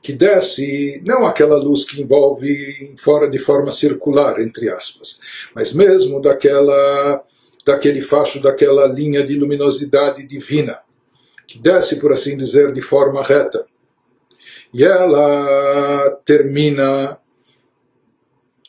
que 0.01 0.13
desce, 0.13 1.01
não 1.05 1.25
aquela 1.25 1.55
luz 1.55 1.83
que 1.83 2.01
envolve 2.01 2.93
fora 2.97 3.29
de 3.29 3.39
forma 3.39 3.71
circular, 3.71 4.39
entre 4.39 4.69
aspas, 4.69 5.19
mas 5.55 5.73
mesmo 5.73 6.21
daquela 6.21 7.23
daquele 7.64 8.00
facho, 8.00 8.42
daquela 8.42 8.86
linha 8.86 9.22
de 9.22 9.34
luminosidade 9.34 10.26
divina, 10.26 10.80
que 11.46 11.58
desce, 11.58 11.98
por 12.00 12.12
assim 12.12 12.36
dizer, 12.36 12.72
de 12.72 12.80
forma 12.80 13.22
reta. 13.22 13.66
E 14.72 14.84
ela 14.84 16.10
termina 16.24 17.18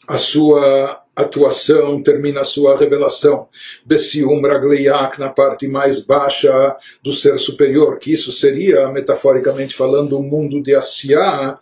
a 0.07 0.17
sua 0.17 1.03
atuação, 1.15 2.01
termina 2.01 2.41
a 2.41 2.45
sua 2.45 2.77
revelação. 2.77 3.47
Bessium 3.85 4.41
Ragleiak, 4.41 5.19
na 5.19 5.29
parte 5.29 5.67
mais 5.67 5.99
baixa 5.99 6.75
do 7.03 7.11
ser 7.11 7.37
superior, 7.37 7.99
que 7.99 8.11
isso 8.11 8.31
seria, 8.31 8.87
metaforicamente 8.89 9.75
falando, 9.75 10.17
o 10.17 10.23
mundo 10.23 10.61
de 10.63 10.73
Asiá, 10.73 11.59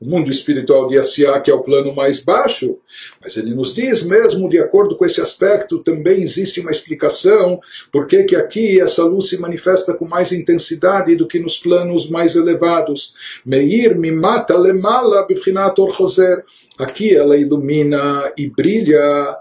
o 0.00 0.06
mundo 0.06 0.30
espiritual 0.30 0.86
de 0.88 0.98
Asiá, 0.98 1.40
que 1.40 1.50
é 1.50 1.54
o 1.54 1.62
plano 1.62 1.94
mais 1.94 2.20
baixo, 2.20 2.78
mas 3.22 3.36
ele 3.36 3.54
nos 3.54 3.74
diz 3.74 4.02
mesmo, 4.02 4.48
de 4.48 4.58
acordo 4.58 4.96
com 4.96 5.06
esse 5.06 5.20
aspecto, 5.20 5.78
também 5.78 6.22
existe 6.22 6.60
uma 6.60 6.70
explicação 6.70 7.60
por 7.90 8.06
que 8.06 8.24
que 8.24 8.36
aqui 8.36 8.80
essa 8.80 9.04
luz 9.04 9.28
se 9.28 9.40
manifesta 9.40 9.94
com 9.94 10.06
mais 10.06 10.32
intensidade 10.32 11.16
do 11.16 11.26
que 11.26 11.38
nos 11.38 11.58
planos 11.58 12.08
mais 12.10 12.36
elevados. 12.36 13.14
Meir 13.44 13.96
mi 13.96 14.10
mata 14.10 14.56
lemala 14.56 15.26
bibchinat 15.26 15.78
orchoser. 15.80 16.44
Aqui 16.78 17.16
ela 17.16 17.36
ilumina 17.36 18.32
e 18.36 18.48
brilha 18.48 19.38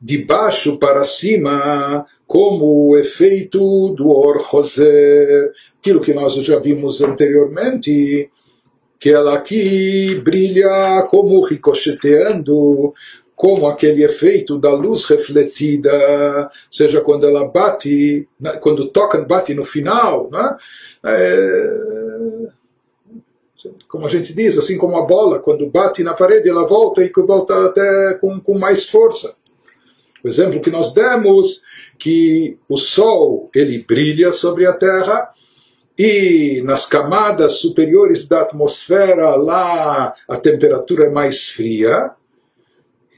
de 0.00 0.18
baixo 0.18 0.78
para 0.78 1.04
cima, 1.04 2.06
como 2.26 2.90
o 2.90 2.96
efeito 2.96 3.88
do 3.90 4.10
orchoser, 4.10 5.50
aquilo 5.80 6.00
que 6.00 6.14
nós 6.14 6.34
já 6.34 6.58
vimos 6.58 7.00
anteriormente, 7.00 8.30
que 8.98 9.10
ela 9.10 9.34
aqui 9.34 10.16
brilha 10.24 11.06
como 11.08 11.44
ricocheteando, 11.44 12.92
como 13.36 13.68
aquele 13.68 14.04
efeito 14.04 14.58
da 14.58 14.72
luz 14.72 15.04
refletida, 15.04 16.50
seja 16.70 17.00
quando 17.00 17.24
ela 17.24 17.46
bate, 17.46 18.28
quando 18.60 18.88
toca, 18.88 19.18
bate 19.18 19.54
no 19.54 19.62
final, 19.62 20.28
né? 20.30 20.56
É, 21.04 22.48
como 23.86 24.06
a 24.06 24.08
gente 24.08 24.34
diz, 24.34 24.58
assim 24.58 24.76
como 24.76 24.96
a 24.96 25.02
bola, 25.02 25.38
quando 25.38 25.70
bate 25.70 26.02
na 26.02 26.14
parede, 26.14 26.48
ela 26.48 26.66
volta 26.66 27.02
e 27.02 27.10
volta 27.14 27.66
até 27.66 28.14
com, 28.14 28.40
com 28.40 28.58
mais 28.58 28.88
força. 28.90 29.36
O 30.22 30.28
exemplo 30.28 30.60
que 30.60 30.70
nós 30.70 30.92
demos, 30.92 31.62
que 31.98 32.58
o 32.68 32.76
sol 32.76 33.48
ele 33.54 33.84
brilha 33.86 34.32
sobre 34.32 34.66
a 34.66 34.72
terra, 34.72 35.32
e 35.98 36.62
nas 36.64 36.86
camadas 36.86 37.54
superiores 37.54 38.28
da 38.28 38.42
atmosfera, 38.42 39.34
lá 39.34 40.14
a 40.28 40.36
temperatura 40.36 41.06
é 41.06 41.10
mais 41.10 41.48
fria. 41.48 42.12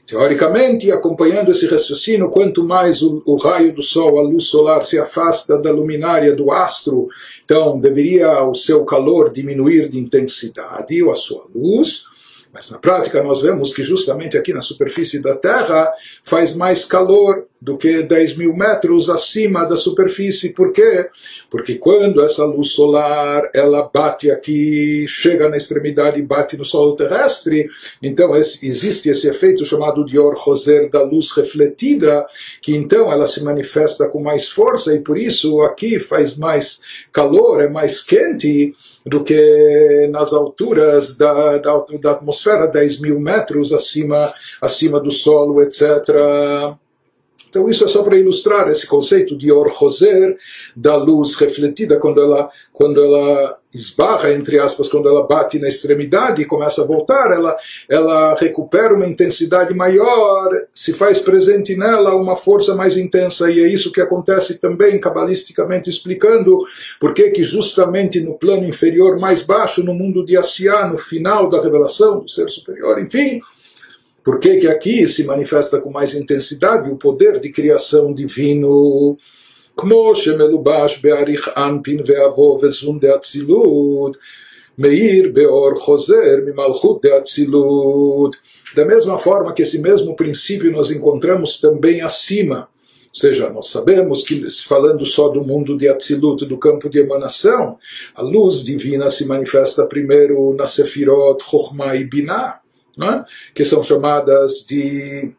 Teoricamente, 0.07 0.91
acompanhando 0.91 1.51
esse 1.51 1.67
raciocínio, 1.67 2.29
quanto 2.29 2.65
mais 2.65 3.01
o, 3.01 3.21
o, 3.25 3.35
raio 3.35 3.71
do 3.73 3.83
Sol, 3.83 4.19
a 4.19 4.23
luz 4.23 4.45
solar, 4.45 4.83
se 4.83 4.97
afasta 4.97 5.57
da 5.57 5.71
luminária 5.71 6.35
do 6.35 6.51
astro, 6.51 7.07
então 7.45 7.79
deveria 7.79 8.43
o 8.43 8.55
seu 8.55 8.83
calor 8.83 9.31
diminuir 9.31 9.87
de 9.87 9.99
intensidade, 9.99 11.01
ou 11.01 11.11
a 11.11 11.15
sua 11.15 11.45
luz. 11.53 12.10
Mas 12.53 12.69
na 12.69 12.77
prática 12.77 13.23
nós 13.23 13.41
vemos 13.41 13.73
que 13.73 13.83
justamente 13.83 14.37
aqui 14.37 14.53
na 14.53 14.61
superfície 14.61 15.21
da 15.21 15.35
Terra 15.35 15.91
faz 16.23 16.53
mais 16.53 16.83
calor 16.83 17.47
do 17.61 17.77
que 17.77 18.01
10 18.01 18.37
mil 18.37 18.55
metros 18.55 19.07
acima 19.07 19.65
da 19.65 19.77
superfície. 19.77 20.49
Por 20.49 20.73
quê? 20.73 21.07
Porque 21.49 21.75
quando 21.75 22.21
essa 22.21 22.43
luz 22.43 22.69
solar 22.71 23.49
ela 23.53 23.83
bate 23.83 24.31
aqui, 24.31 25.05
chega 25.07 25.47
na 25.47 25.57
extremidade 25.57 26.19
e 26.19 26.23
bate 26.23 26.57
no 26.57 26.65
solo 26.65 26.95
terrestre, 26.95 27.69
então 28.01 28.35
esse, 28.35 28.67
existe 28.67 29.09
esse 29.09 29.27
efeito 29.29 29.63
chamado 29.63 30.03
de 30.03 30.17
Or-Roser 30.17 30.89
da 30.89 31.03
luz 31.03 31.31
refletida, 31.31 32.25
que 32.61 32.75
então 32.75 33.11
ela 33.11 33.27
se 33.27 33.43
manifesta 33.43 34.07
com 34.07 34.21
mais 34.21 34.49
força 34.49 34.93
e 34.95 34.99
por 34.99 35.17
isso 35.17 35.61
aqui 35.61 35.99
faz 35.99 36.35
mais 36.35 36.81
calor, 37.13 37.61
é 37.61 37.69
mais 37.69 38.01
quente 38.01 38.73
do 39.05 39.23
que 39.23 40.09
nas 40.11 40.33
alturas 40.33 41.15
da, 41.15 41.57
da, 41.57 41.85
da 41.99 42.11
atmosfera, 42.11 42.40
10 42.67 42.99
mil 42.99 43.19
metros 43.19 43.73
acima, 43.73 44.33
acima 44.59 44.99
do 44.99 45.11
solo, 45.11 45.61
etc. 45.61 46.75
Então 47.51 47.69
isso 47.69 47.83
é 47.83 47.87
só 47.89 48.01
para 48.01 48.17
ilustrar 48.17 48.69
esse 48.69 48.87
conceito 48.87 49.37
de 49.37 49.51
Or-Roser, 49.51 50.37
da 50.73 50.95
luz 50.95 51.35
refletida, 51.35 51.99
quando 51.99 52.21
ela, 52.21 52.49
quando 52.71 53.03
ela 53.03 53.57
esbarra, 53.73 54.33
entre 54.33 54.57
aspas, 54.57 54.87
quando 54.87 55.09
ela 55.09 55.27
bate 55.27 55.59
na 55.59 55.67
extremidade 55.67 56.41
e 56.41 56.45
começa 56.45 56.81
a 56.81 56.85
voltar, 56.85 57.31
ela, 57.31 57.57
ela 57.89 58.33
recupera 58.35 58.93
uma 58.93 59.05
intensidade 59.05 59.73
maior, 59.73 60.49
se 60.71 60.93
faz 60.93 61.19
presente 61.19 61.75
nela 61.75 62.15
uma 62.15 62.37
força 62.37 62.73
mais 62.73 62.95
intensa, 62.95 63.51
e 63.51 63.59
é 63.59 63.67
isso 63.67 63.91
que 63.91 64.01
acontece 64.01 64.57
também, 64.59 64.99
cabalisticamente 64.99 65.89
explicando, 65.89 66.65
porque 67.01 67.31
que 67.31 67.43
justamente 67.43 68.21
no 68.21 68.37
plano 68.37 68.65
inferior 68.65 69.19
mais 69.19 69.41
baixo, 69.41 69.83
no 69.83 69.93
mundo 69.93 70.23
de 70.23 70.37
Asiá, 70.37 70.87
no 70.87 70.97
final 70.97 71.49
da 71.49 71.61
revelação 71.61 72.21
do 72.21 72.29
ser 72.29 72.49
superior, 72.49 72.97
enfim, 73.01 73.41
por 74.24 74.40
que, 74.40 74.56
que 74.56 74.66
aqui 74.66 75.06
se 75.06 75.24
manifesta 75.24 75.80
com 75.80 75.90
mais 75.90 76.14
intensidade 76.14 76.90
o 76.90 76.96
poder 76.96 77.38
de 77.40 77.50
criação 77.50 78.12
divino? 78.12 79.16
כמו 79.76 80.14
שמלובש 80.14 81.04
באריך 81.04 81.50
אנפין 81.56 82.00
ואבו 82.06 82.58
וזון 82.62 82.98
דאצילות, 82.98 84.16
מאיר 84.78 85.30
באור 85.32 85.74
חוזר 85.74 86.36
ממלכות 86.46 87.04
דאצילות. 87.04 88.36
Da 88.74 88.84
mesma 88.84 89.16
forma 89.16 89.54
que 89.54 89.62
esse 89.62 89.78
mesmo 89.78 90.14
princípio 90.14 90.70
nós 90.70 90.90
encontramos 90.90 91.60
também 91.60 92.02
acima. 92.02 92.68
Ou 93.14 93.20
seja, 93.20 93.48
nós 93.48 93.70
sabemos 93.70 94.22
que, 94.22 94.44
falando 94.66 95.06
só 95.06 95.28
do 95.28 95.42
mundo 95.42 95.78
de 95.78 95.88
Atzilut, 95.88 96.44
do 96.44 96.58
campo 96.58 96.90
de 96.90 96.98
emanação, 96.98 97.78
a 98.14 98.20
luz 98.20 98.62
divina 98.62 99.08
se 99.08 99.24
manifesta 99.24 99.86
primeiro 99.86 100.52
na 100.54 100.66
Sefirot, 100.66 101.42
Chokhmah 101.42 101.96
e 101.96 102.04
Binah 102.04 102.59
é? 103.09 103.25
que 103.53 103.63
são 103.65 103.81
chamadas 103.83 104.65
de 104.67 105.33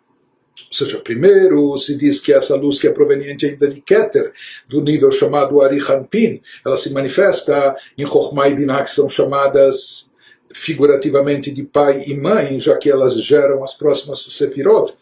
ou 0.69 0.75
seja, 0.75 0.99
primeiro 0.99 1.77
se 1.79 1.97
diz 1.97 2.21
que 2.21 2.33
essa 2.33 2.55
luz 2.57 2.79
que 2.79 2.87
é 2.87 2.93
proveniente 2.93 3.47
ainda 3.47 3.69
de 3.69 3.81
Keter, 3.81 4.33
do 4.69 4.81
nível 4.81 5.11
chamado 5.11 5.61
Arihanpin, 5.61 6.41
ela 6.65 6.77
se 6.77 6.93
manifesta 6.93 7.75
em 7.97 8.07
Chokhmah 8.07 8.49
e 8.49 8.55
Binah, 8.55 8.85
que 8.85 8.91
são 8.91 9.09
chamadas 9.09 10.11
figurativamente 10.53 11.51
de 11.51 11.63
pai 11.63 12.05
e 12.07 12.15
mãe, 12.15 12.61
já 12.61 12.77
que 12.77 12.91
elas 12.91 13.15
geram 13.23 13.65
as 13.65 13.75
próximas 13.75 14.21
Sefirot, 14.21 14.95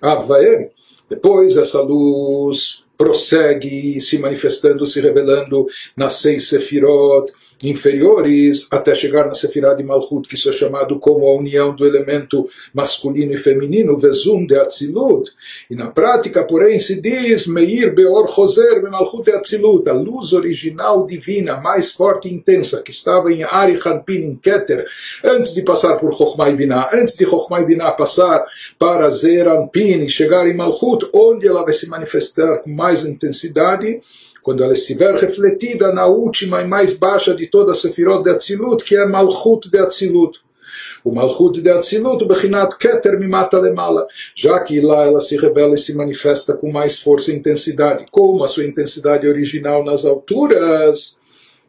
Avaer. 0.00 0.70
Depois 1.08 1.56
essa 1.56 1.80
luz 1.80 2.84
prossegue 2.96 4.00
se 4.00 4.18
manifestando, 4.18 4.86
se 4.86 5.00
revelando 5.00 5.66
nas 5.96 6.14
seis 6.14 6.48
Sefirot, 6.48 7.30
inferiores 7.68 8.66
até 8.70 8.94
chegar 8.94 9.26
na 9.26 9.34
Sefirah 9.34 9.74
de 9.74 9.82
Malchut, 9.82 10.28
que 10.28 10.34
isso 10.34 10.48
é 10.48 10.52
chamado 10.52 10.98
como 10.98 11.26
a 11.26 11.36
união 11.36 11.74
do 11.74 11.86
elemento 11.86 12.48
masculino 12.72 13.32
e 13.32 13.36
feminino, 13.36 13.98
Vezum 13.98 14.46
de 14.46 14.56
Atzilut. 14.56 15.30
E 15.70 15.74
na 15.74 15.88
prática, 15.88 16.44
porém, 16.44 16.78
se 16.80 17.00
diz 17.00 17.46
Meir 17.46 17.94
Beor 17.94 18.28
Choser 18.28 18.82
Malchut 18.82 19.30
Atzilut, 19.30 19.88
a 19.88 19.92
luz 19.92 20.32
original 20.32 21.04
divina, 21.04 21.56
mais 21.56 21.92
forte 21.92 22.28
e 22.28 22.32
intensa, 22.32 22.82
que 22.82 22.90
estava 22.90 23.32
em 23.32 23.42
Ari 23.42 23.78
Hanpin, 23.84 24.24
em 24.24 24.36
Keter, 24.36 24.86
antes 25.22 25.54
de 25.54 25.62
passar 25.62 25.96
por 25.96 26.14
Chokhmah 26.14 26.50
e 26.50 26.56
Binah, 26.56 26.90
antes 26.92 27.16
de 27.16 27.24
Chokhmah 27.24 27.62
e 27.62 27.66
Binah 27.66 27.92
passar 27.92 28.44
para 28.78 29.10
Zer 29.10 29.48
Anpin 29.48 30.04
e 30.04 30.08
chegar 30.08 30.46
em 30.46 30.56
Malchut, 30.56 31.08
onde 31.12 31.46
ela 31.46 31.64
vai 31.64 31.72
se 31.72 31.88
manifestar 31.88 32.58
com 32.58 32.70
mais 32.70 33.04
intensidade, 33.04 34.00
quando 34.44 34.62
ela 34.62 34.74
estiver 34.74 35.14
refletida 35.14 35.90
na 35.90 36.06
última 36.06 36.60
e 36.60 36.66
mais 36.66 36.92
baixa 36.98 37.34
de 37.34 37.46
toda 37.46 37.72
a 37.72 37.74
Sefirot 37.74 38.22
de 38.22 38.28
Atzilut, 38.28 38.84
que 38.84 38.94
é 38.94 39.06
Malchut 39.06 39.70
de 39.70 39.78
Atzilut. 39.78 40.38
O 41.02 41.10
Malchut 41.12 41.62
de 41.62 41.70
Atzilut, 41.70 42.26
Bechinat 42.26 42.76
Keter 42.76 43.18
Mimata 43.18 43.58
Lemala, 43.58 44.06
já 44.34 44.60
que 44.60 44.82
lá 44.82 45.06
ela 45.06 45.20
se 45.20 45.38
revela 45.38 45.74
e 45.74 45.78
se 45.78 45.96
manifesta 45.96 46.52
com 46.52 46.70
mais 46.70 46.98
força 46.98 47.32
e 47.32 47.36
intensidade, 47.36 48.04
como 48.10 48.44
a 48.44 48.46
sua 48.46 48.66
intensidade 48.66 49.26
original 49.26 49.82
nas 49.82 50.04
alturas 50.04 51.18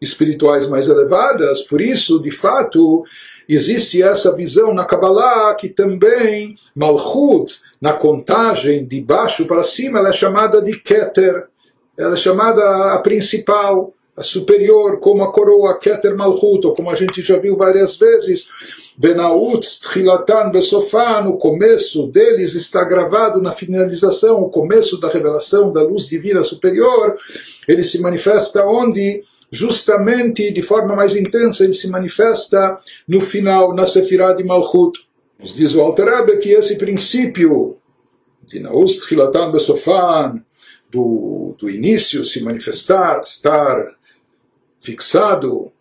espirituais 0.02 0.68
mais 0.68 0.90
elevadas. 0.90 1.62
Por 1.62 1.80
isso, 1.80 2.22
de 2.22 2.32
fato, 2.32 3.06
existe 3.48 4.04
essa 4.04 4.36
visão 4.36 4.74
na 4.74 4.84
Kabbalah 4.84 5.56
que 5.56 5.70
também 5.70 6.58
Malchut, 6.76 7.56
na 7.80 7.94
contagem 7.94 8.86
de 8.86 9.00
baixo 9.00 9.46
para 9.46 9.64
cima, 9.64 10.00
ela 10.00 10.10
é 10.10 10.14
chamada 10.14 10.62
de 10.62 10.78
Keter 10.78 11.48
ela 11.98 12.14
é 12.14 12.18
chamada 12.18 12.94
a 12.94 13.00
principal, 13.00 13.94
a 14.16 14.24
superior, 14.24 15.00
como 15.00 15.24
a 15.24 15.32
coroa 15.32 15.78
Keter 15.78 16.16
Malchut, 16.16 16.66
ou 16.66 16.74
como 16.74 16.90
a 16.90 16.96
gente 16.96 17.22
já 17.22 17.38
viu 17.38 17.58
várias 17.58 17.98
vezes, 17.98 18.50
Benautz 18.98 19.80
Trilatan 19.80 20.52
Besofá, 20.52 21.22
no 21.22 21.38
começo 21.38 22.08
deles 22.08 22.54
está 22.54 22.84
gravado 22.86 23.42
na 23.42 23.52
finalização, 23.52 24.42
o 24.42 24.50
começo 24.50 25.00
da 25.00 25.10
revelação 25.10 25.72
da 25.74 25.82
luz 25.82 26.08
divina 26.08 26.44
superior, 26.44 27.18
ele 27.68 27.84
se 27.84 28.02
manifesta 28.02 28.66
onde? 28.66 29.24
Justamente 29.52 30.52
de 30.52 30.62
forma 30.62 30.96
mais 30.96 31.16
intensa, 31.16 31.66
ele 31.66 31.74
se 31.74 31.90
manifesta 31.90 32.78
no 33.08 33.20
final, 33.20 33.74
na 33.74 33.86
Sefirah 33.86 34.34
de 34.34 34.44
Malchut. 34.44 35.06
Nos 35.40 35.56
diz 35.56 35.76
o 35.76 35.82
Alter 35.82 36.40
que 36.40 36.52
esse 36.52 36.78
princípio 36.78 37.78
de 38.48 38.60
Naust 38.60 39.06
Trilatan 39.06 39.52
Besofan, 39.52 40.42
do, 40.92 41.56
do 41.58 41.70
início 41.70 42.24
se 42.24 42.44
manifestar, 42.44 43.22
estar 43.22 43.96
fixado 44.80 45.72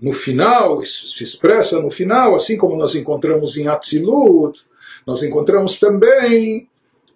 no 0.00 0.12
final, 0.12 0.82
isso 0.82 1.08
se 1.08 1.24
expressa 1.24 1.80
no 1.80 1.90
final, 1.90 2.34
assim 2.34 2.56
como 2.56 2.76
nós 2.76 2.94
encontramos 2.94 3.56
em 3.56 3.68
Atzilut, 3.68 4.60
nós 5.06 5.22
encontramos 5.22 5.78
também 5.78 6.68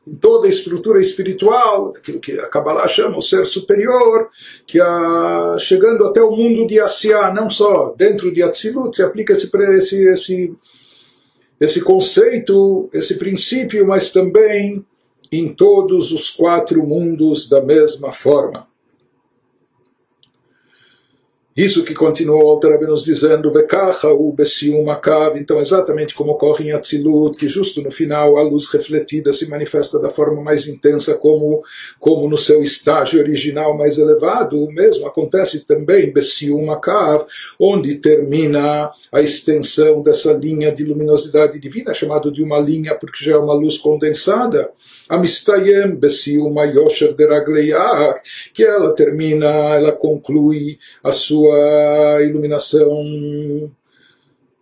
em 0.06 0.14
toda 0.14 0.46
a 0.46 0.50
estrutura 0.50 1.00
espiritual, 1.00 1.92
aquilo 1.94 2.18
que 2.18 2.32
a 2.32 2.48
Kabbalah 2.48 2.88
chama 2.88 3.18
o 3.18 3.22
ser 3.22 3.46
superior, 3.46 4.30
que 4.66 4.80
a, 4.80 5.56
chegando 5.58 6.06
até 6.06 6.22
o 6.22 6.30
mundo 6.30 6.66
de 6.66 6.80
Asiá, 6.80 7.32
não 7.32 7.50
só 7.50 7.94
dentro 7.96 8.32
de 8.32 8.42
Atzilut, 8.42 8.96
se 8.96 9.02
aplica 9.02 9.34
esse, 9.34 9.50
esse, 9.54 10.08
esse, 10.08 10.54
esse 11.60 11.80
conceito, 11.82 12.88
esse 12.92 13.18
princípio, 13.18 13.86
mas 13.86 14.10
também 14.10 14.84
em 15.32 15.48
todos 15.52 16.12
os 16.12 16.30
quatro 16.30 16.86
mundos 16.86 17.48
da 17.48 17.60
mesma 17.60 18.12
forma. 18.12 18.67
Isso 21.58 21.84
que 21.84 21.92
continuou 21.92 22.44
o 22.44 22.50
Alter 22.50 22.80
nos 22.86 23.02
dizendo, 23.02 23.50
Bekacha 23.50 24.12
u 24.12 24.32
Besium 24.32 24.88
Akav, 24.92 25.36
então 25.36 25.60
exatamente 25.60 26.14
como 26.14 26.30
ocorre 26.30 26.68
em 26.68 26.70
Atzilut, 26.70 27.36
que 27.36 27.48
justo 27.48 27.82
no 27.82 27.90
final 27.90 28.36
a 28.38 28.42
luz 28.42 28.70
refletida 28.70 29.32
se 29.32 29.50
manifesta 29.50 29.98
da 29.98 30.08
forma 30.08 30.40
mais 30.40 30.68
intensa 30.68 31.16
como, 31.16 31.64
como 31.98 32.28
no 32.28 32.38
seu 32.38 32.62
estágio 32.62 33.18
original 33.18 33.76
mais 33.76 33.98
elevado, 33.98 34.62
o 34.62 34.70
mesmo 34.70 35.04
acontece 35.04 35.66
também 35.66 36.04
em 36.04 36.12
Besium 36.12 36.70
Akav, 36.70 37.26
onde 37.58 37.96
termina 37.96 38.92
a 39.10 39.20
extensão 39.20 40.00
dessa 40.00 40.32
linha 40.34 40.70
de 40.70 40.84
luminosidade 40.84 41.58
divina, 41.58 41.92
chamado 41.92 42.30
de 42.30 42.40
uma 42.40 42.60
linha 42.60 42.94
porque 42.94 43.24
já 43.24 43.32
é 43.32 43.36
uma 43.36 43.54
luz 43.54 43.78
condensada, 43.78 44.70
Amistayem 45.08 45.96
Besium 45.96 46.54
Yosher 46.66 47.14
Deragleiach, 47.14 48.20
que 48.54 48.62
ela 48.62 48.94
termina, 48.94 49.48
ela 49.74 49.90
conclui 49.90 50.78
a 51.02 51.10
sua 51.10 51.47
sua 51.48 52.22
iluminação, 52.22 53.70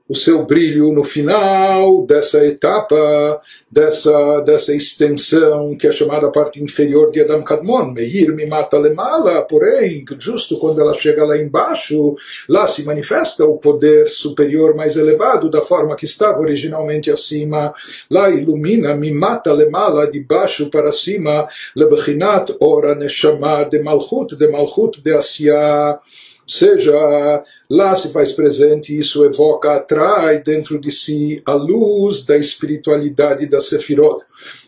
o 0.08 0.14
seu 0.14 0.44
brilho 0.44 0.92
no 0.92 1.02
final 1.02 2.06
dessa 2.06 2.46
etapa, 2.46 3.40
dessa, 3.68 4.40
dessa 4.42 4.72
extensão 4.72 5.76
que 5.76 5.86
é 5.86 5.90
chamada 5.90 6.30
parte 6.30 6.62
inferior 6.62 7.10
de 7.10 7.20
Adam 7.20 7.42
Kadmon, 7.42 7.92
Meir 7.92 8.32
me 8.32 8.46
mata 8.46 8.78
lemala, 8.78 9.42
porém, 9.42 10.04
justo 10.16 10.58
quando 10.58 10.80
ela 10.80 10.94
chega 10.94 11.24
lá 11.24 11.36
embaixo, 11.36 12.14
lá 12.48 12.68
se 12.68 12.84
manifesta 12.84 13.44
o 13.44 13.58
poder 13.58 14.08
superior 14.08 14.76
mais 14.76 14.96
elevado 14.96 15.50
da 15.50 15.60
forma 15.60 15.96
que 15.96 16.04
estava 16.04 16.38
originalmente 16.40 17.10
acima, 17.10 17.74
lá 18.08 18.30
ilumina, 18.30 18.94
me 18.94 19.12
mata 19.12 19.52
lemala, 19.52 20.08
de 20.08 20.20
baixo 20.20 20.70
para 20.70 20.92
cima, 20.92 21.48
lebechinat 21.74 22.54
ora 22.60 22.94
neshama 22.94 23.64
de 23.64 23.82
malchut, 23.82 24.36
de 24.36 24.46
malchut 24.46 25.02
de 25.02 25.12
Asiya, 25.12 25.98
seja, 26.46 27.42
lá 27.68 27.94
se 27.94 28.12
faz 28.12 28.32
presente, 28.32 28.96
isso 28.96 29.24
evoca, 29.24 29.74
atrai 29.74 30.42
dentro 30.42 30.78
de 30.78 30.90
si 30.90 31.42
a 31.44 31.54
luz 31.54 32.24
da 32.24 32.36
espiritualidade 32.36 33.46
da 33.46 33.60
Sefirot, 33.60 34.22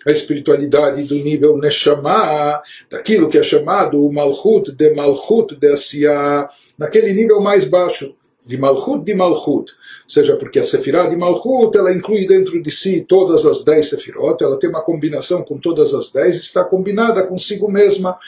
a 0.06 0.10
espiritualidade 0.10 1.04
do 1.04 1.14
nível 1.14 1.56
Neshama, 1.56 2.60
daquilo 2.90 3.28
que 3.28 3.38
é 3.38 3.42
chamado 3.42 4.04
o 4.04 4.12
Malchut 4.12 4.72
de 4.72 4.94
Malchut 4.94 5.54
de 5.54 5.68
Asiya, 5.68 6.48
naquele 6.76 7.12
nível 7.12 7.40
mais 7.40 7.64
baixo, 7.64 8.14
de 8.44 8.56
Malchut 8.56 9.04
de 9.04 9.14
Malchut 9.14 9.72
seja 10.08 10.34
porque 10.36 10.58
a 10.58 10.64
Sefirah 10.64 11.06
de 11.08 11.16
Malchut 11.16 11.76
ela 11.76 11.92
inclui 11.92 12.26
dentro 12.26 12.60
de 12.62 12.70
si 12.70 13.04
todas 13.06 13.44
as 13.44 13.62
dez 13.62 13.90
Sefirot, 13.90 14.42
ela 14.42 14.58
tem 14.58 14.70
uma 14.70 14.80
combinação 14.80 15.42
com 15.42 15.58
todas 15.58 15.92
as 15.92 16.10
dez, 16.10 16.36
está 16.36 16.64
combinada 16.64 17.22
consigo 17.22 17.70
mesma, 17.70 18.18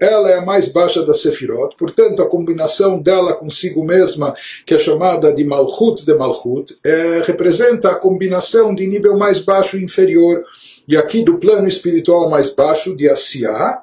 ela 0.00 0.30
é 0.30 0.38
a 0.38 0.44
mais 0.44 0.68
baixa 0.68 1.04
das 1.04 1.20
Sefirot, 1.20 1.76
portanto 1.76 2.22
a 2.22 2.28
combinação 2.28 3.02
dela 3.02 3.34
consigo 3.34 3.84
mesma, 3.84 4.34
que 4.64 4.74
é 4.74 4.78
chamada 4.78 5.32
de 5.32 5.42
Malchut 5.44 6.06
de 6.06 6.14
Malchut, 6.14 6.78
é, 6.84 7.22
representa 7.24 7.90
a 7.90 7.96
combinação 7.96 8.72
de 8.72 8.86
nível 8.86 9.18
mais 9.18 9.40
baixo 9.40 9.76
e 9.76 9.84
inferior, 9.84 10.44
e 10.86 10.96
aqui 10.96 11.24
do 11.24 11.38
plano 11.38 11.66
espiritual 11.66 12.30
mais 12.30 12.52
baixo, 12.52 12.96
de 12.96 13.08
Asiá, 13.08 13.82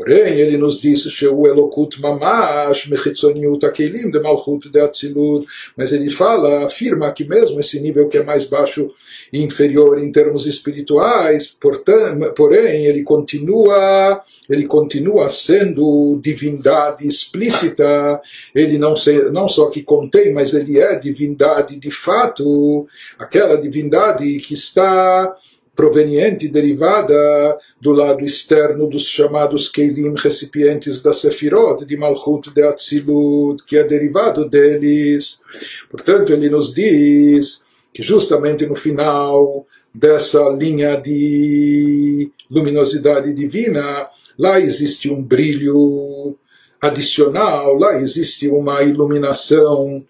Porém, 0.00 0.38
ele 0.40 0.56
nos 0.56 0.80
disse 0.80 1.10
Sheu 1.10 1.46
Elokut 1.46 2.00
Mamash 2.00 2.88
Mechitzoniut 2.88 3.66
Akelim 3.66 4.10
de 4.10 4.18
Malchut 4.18 4.70
de 4.70 4.80
Atzilut. 4.80 5.46
Mas 5.76 5.92
ele 5.92 6.08
fala, 6.08 6.64
afirma 6.64 7.12
que 7.12 7.22
mesmo 7.22 7.60
esse 7.60 7.78
nível 7.80 8.08
que 8.08 8.16
é 8.16 8.22
mais 8.22 8.46
baixo 8.46 8.90
e 9.30 9.42
inferior 9.42 9.98
em 9.98 10.10
termos 10.10 10.46
espirituais, 10.46 11.50
portanto, 11.50 12.32
porém, 12.32 12.86
ele 12.86 13.02
continua, 13.02 14.22
ele 14.48 14.66
continua 14.66 15.28
sendo 15.28 16.18
divindade 16.22 17.06
explícita. 17.06 18.22
Ele 18.54 18.78
não, 18.78 18.96
se, 18.96 19.30
não 19.30 19.46
só 19.48 19.68
que 19.68 19.82
contém, 19.82 20.32
mas 20.32 20.54
ele 20.54 20.78
é 20.78 20.98
divindade 20.98 21.78
de 21.78 21.90
fato, 21.90 22.86
aquela 23.18 23.60
divindade 23.60 24.38
que 24.38 24.54
está 24.54 25.36
proveniente, 25.74 26.48
derivada 26.48 27.58
do 27.80 27.92
lado 27.92 28.24
externo 28.24 28.86
dos 28.86 29.06
chamados 29.06 29.68
Keilim, 29.68 30.14
recipientes 30.16 31.02
da 31.02 31.12
Sefirot, 31.12 31.84
de 31.84 31.96
Malchut 31.96 32.50
de 32.50 32.62
Atzilut, 32.62 33.64
que 33.64 33.76
é 33.76 33.84
derivado 33.84 34.48
deles. 34.48 35.40
Portanto, 35.88 36.32
ele 36.32 36.50
nos 36.50 36.74
diz 36.74 37.64
que 37.92 38.02
justamente 38.02 38.66
no 38.66 38.74
final 38.74 39.66
dessa 39.94 40.48
linha 40.50 40.96
de 40.96 42.30
luminosidade 42.50 43.32
divina, 43.32 44.08
lá 44.38 44.60
existe 44.60 45.10
um 45.10 45.22
brilho 45.22 46.36
adicional, 46.80 47.74
lá 47.74 48.00
existe 48.00 48.48
uma 48.48 48.82
iluminação 48.82 50.04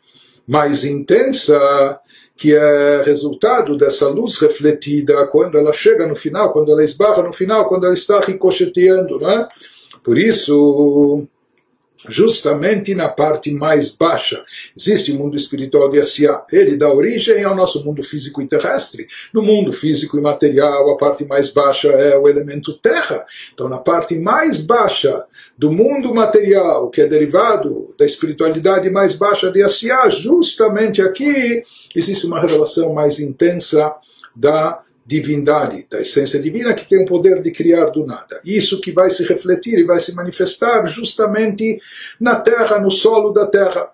mais 0.46 0.85
intensa 0.85 2.00
que 2.37 2.55
é 2.55 3.03
resultado 3.03 3.76
dessa 3.76 4.09
luz 4.09 4.38
refletida 4.38 5.26
quando 5.26 5.59
ela 5.59 5.72
chega 5.72 6.07
no 6.07 6.16
final, 6.16 6.53
quando 6.53 6.72
ela 6.72 6.83
esbarra 6.83 7.22
no 7.22 7.33
final, 7.33 7.68
quando 7.68 7.85
ela 7.85 7.94
está 7.94 8.18
ricocheteando, 8.20 9.18
né? 9.18 9.46
Por 10.03 10.16
isso, 10.18 11.26
justamente 12.08 12.94
na 12.94 13.08
parte 13.08 13.50
mais 13.52 13.92
baixa. 13.92 14.42
Existe 14.76 15.12
o 15.12 15.18
mundo 15.18 15.36
espiritual 15.36 15.90
de 15.90 15.98
Asiá, 15.98 16.44
ele 16.50 16.76
dá 16.76 16.92
origem 16.92 17.42
ao 17.44 17.54
nosso 17.54 17.84
mundo 17.84 18.02
físico 18.02 18.40
e 18.40 18.46
terrestre. 18.46 19.06
No 19.32 19.42
mundo 19.42 19.72
físico 19.72 20.18
e 20.18 20.20
material, 20.20 20.90
a 20.90 20.96
parte 20.96 21.24
mais 21.24 21.50
baixa 21.50 21.88
é 21.88 22.16
o 22.16 22.28
elemento 22.28 22.72
terra. 22.78 23.24
Então, 23.52 23.68
na 23.68 23.78
parte 23.78 24.18
mais 24.18 24.60
baixa 24.62 25.24
do 25.56 25.70
mundo 25.70 26.14
material, 26.14 26.90
que 26.90 27.00
é 27.00 27.06
derivado 27.06 27.94
da 27.98 28.04
espiritualidade 28.04 28.88
mais 28.90 29.14
baixa 29.14 29.50
de 29.50 29.62
Asiá, 29.62 30.08
justamente 30.08 31.02
aqui 31.02 31.62
existe 31.94 32.26
uma 32.26 32.40
revelação 32.40 32.92
mais 32.92 33.18
intensa 33.18 33.94
da 34.34 34.82
divindade, 35.10 35.86
da 35.89 36.01
essência 36.01 36.39
divina 36.39 36.73
que 36.73 36.88
tem 36.89 37.03
o 37.03 37.05
poder 37.05 37.41
de 37.41 37.51
criar 37.51 37.86
do 37.91 38.05
nada. 38.05 38.39
Isso 38.43 38.81
que 38.81 38.91
vai 38.91 39.10
se 39.12 39.23
refletir 39.23 39.77
e 39.77 39.84
vai 39.84 39.99
se 39.99 40.15
manifestar 40.15 40.86
justamente 40.88 41.79
na 42.19 42.36
terra, 42.36 42.79
no 42.79 42.89
solo 42.89 43.31
da 43.31 43.45
terra. 43.45 43.91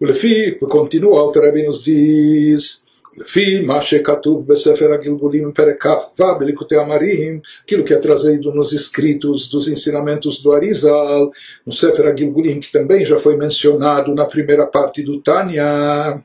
O 0.00 0.04
Lefi 0.04 0.58
continua, 0.68 1.22
o 1.22 1.30
Rebbe 1.30 1.62
nos 1.62 1.84
diz, 1.84 2.82
לפי 3.16 3.60
מה 3.60 3.80
שכתוב 3.80 4.46
בספר 4.46 4.92
הגלגולים 4.92 5.52
פרק 5.52 5.86
כ"ו 5.86 6.24
בליקוטי 6.38 6.74
amarim, 6.76 7.40
aquilo 7.66 7.84
que 7.84 7.92
é 7.92 7.98
trazido 7.98 8.52
nos 8.54 8.72
escritos 8.72 9.48
dos 9.48 9.68
ensinamentos 9.68 10.40
do 10.42 10.52
Arizal, 10.52 11.30
no 11.66 11.72
Sefer 11.72 12.06
Agilgulim, 12.06 12.60
que 12.60 12.70
também 12.70 13.04
já 13.04 13.18
foi 13.18 13.36
mencionado 13.36 14.14
na 14.14 14.26
primeira 14.26 14.66
parte 14.66 15.02
do 15.02 15.20
Tânia, 15.20 16.22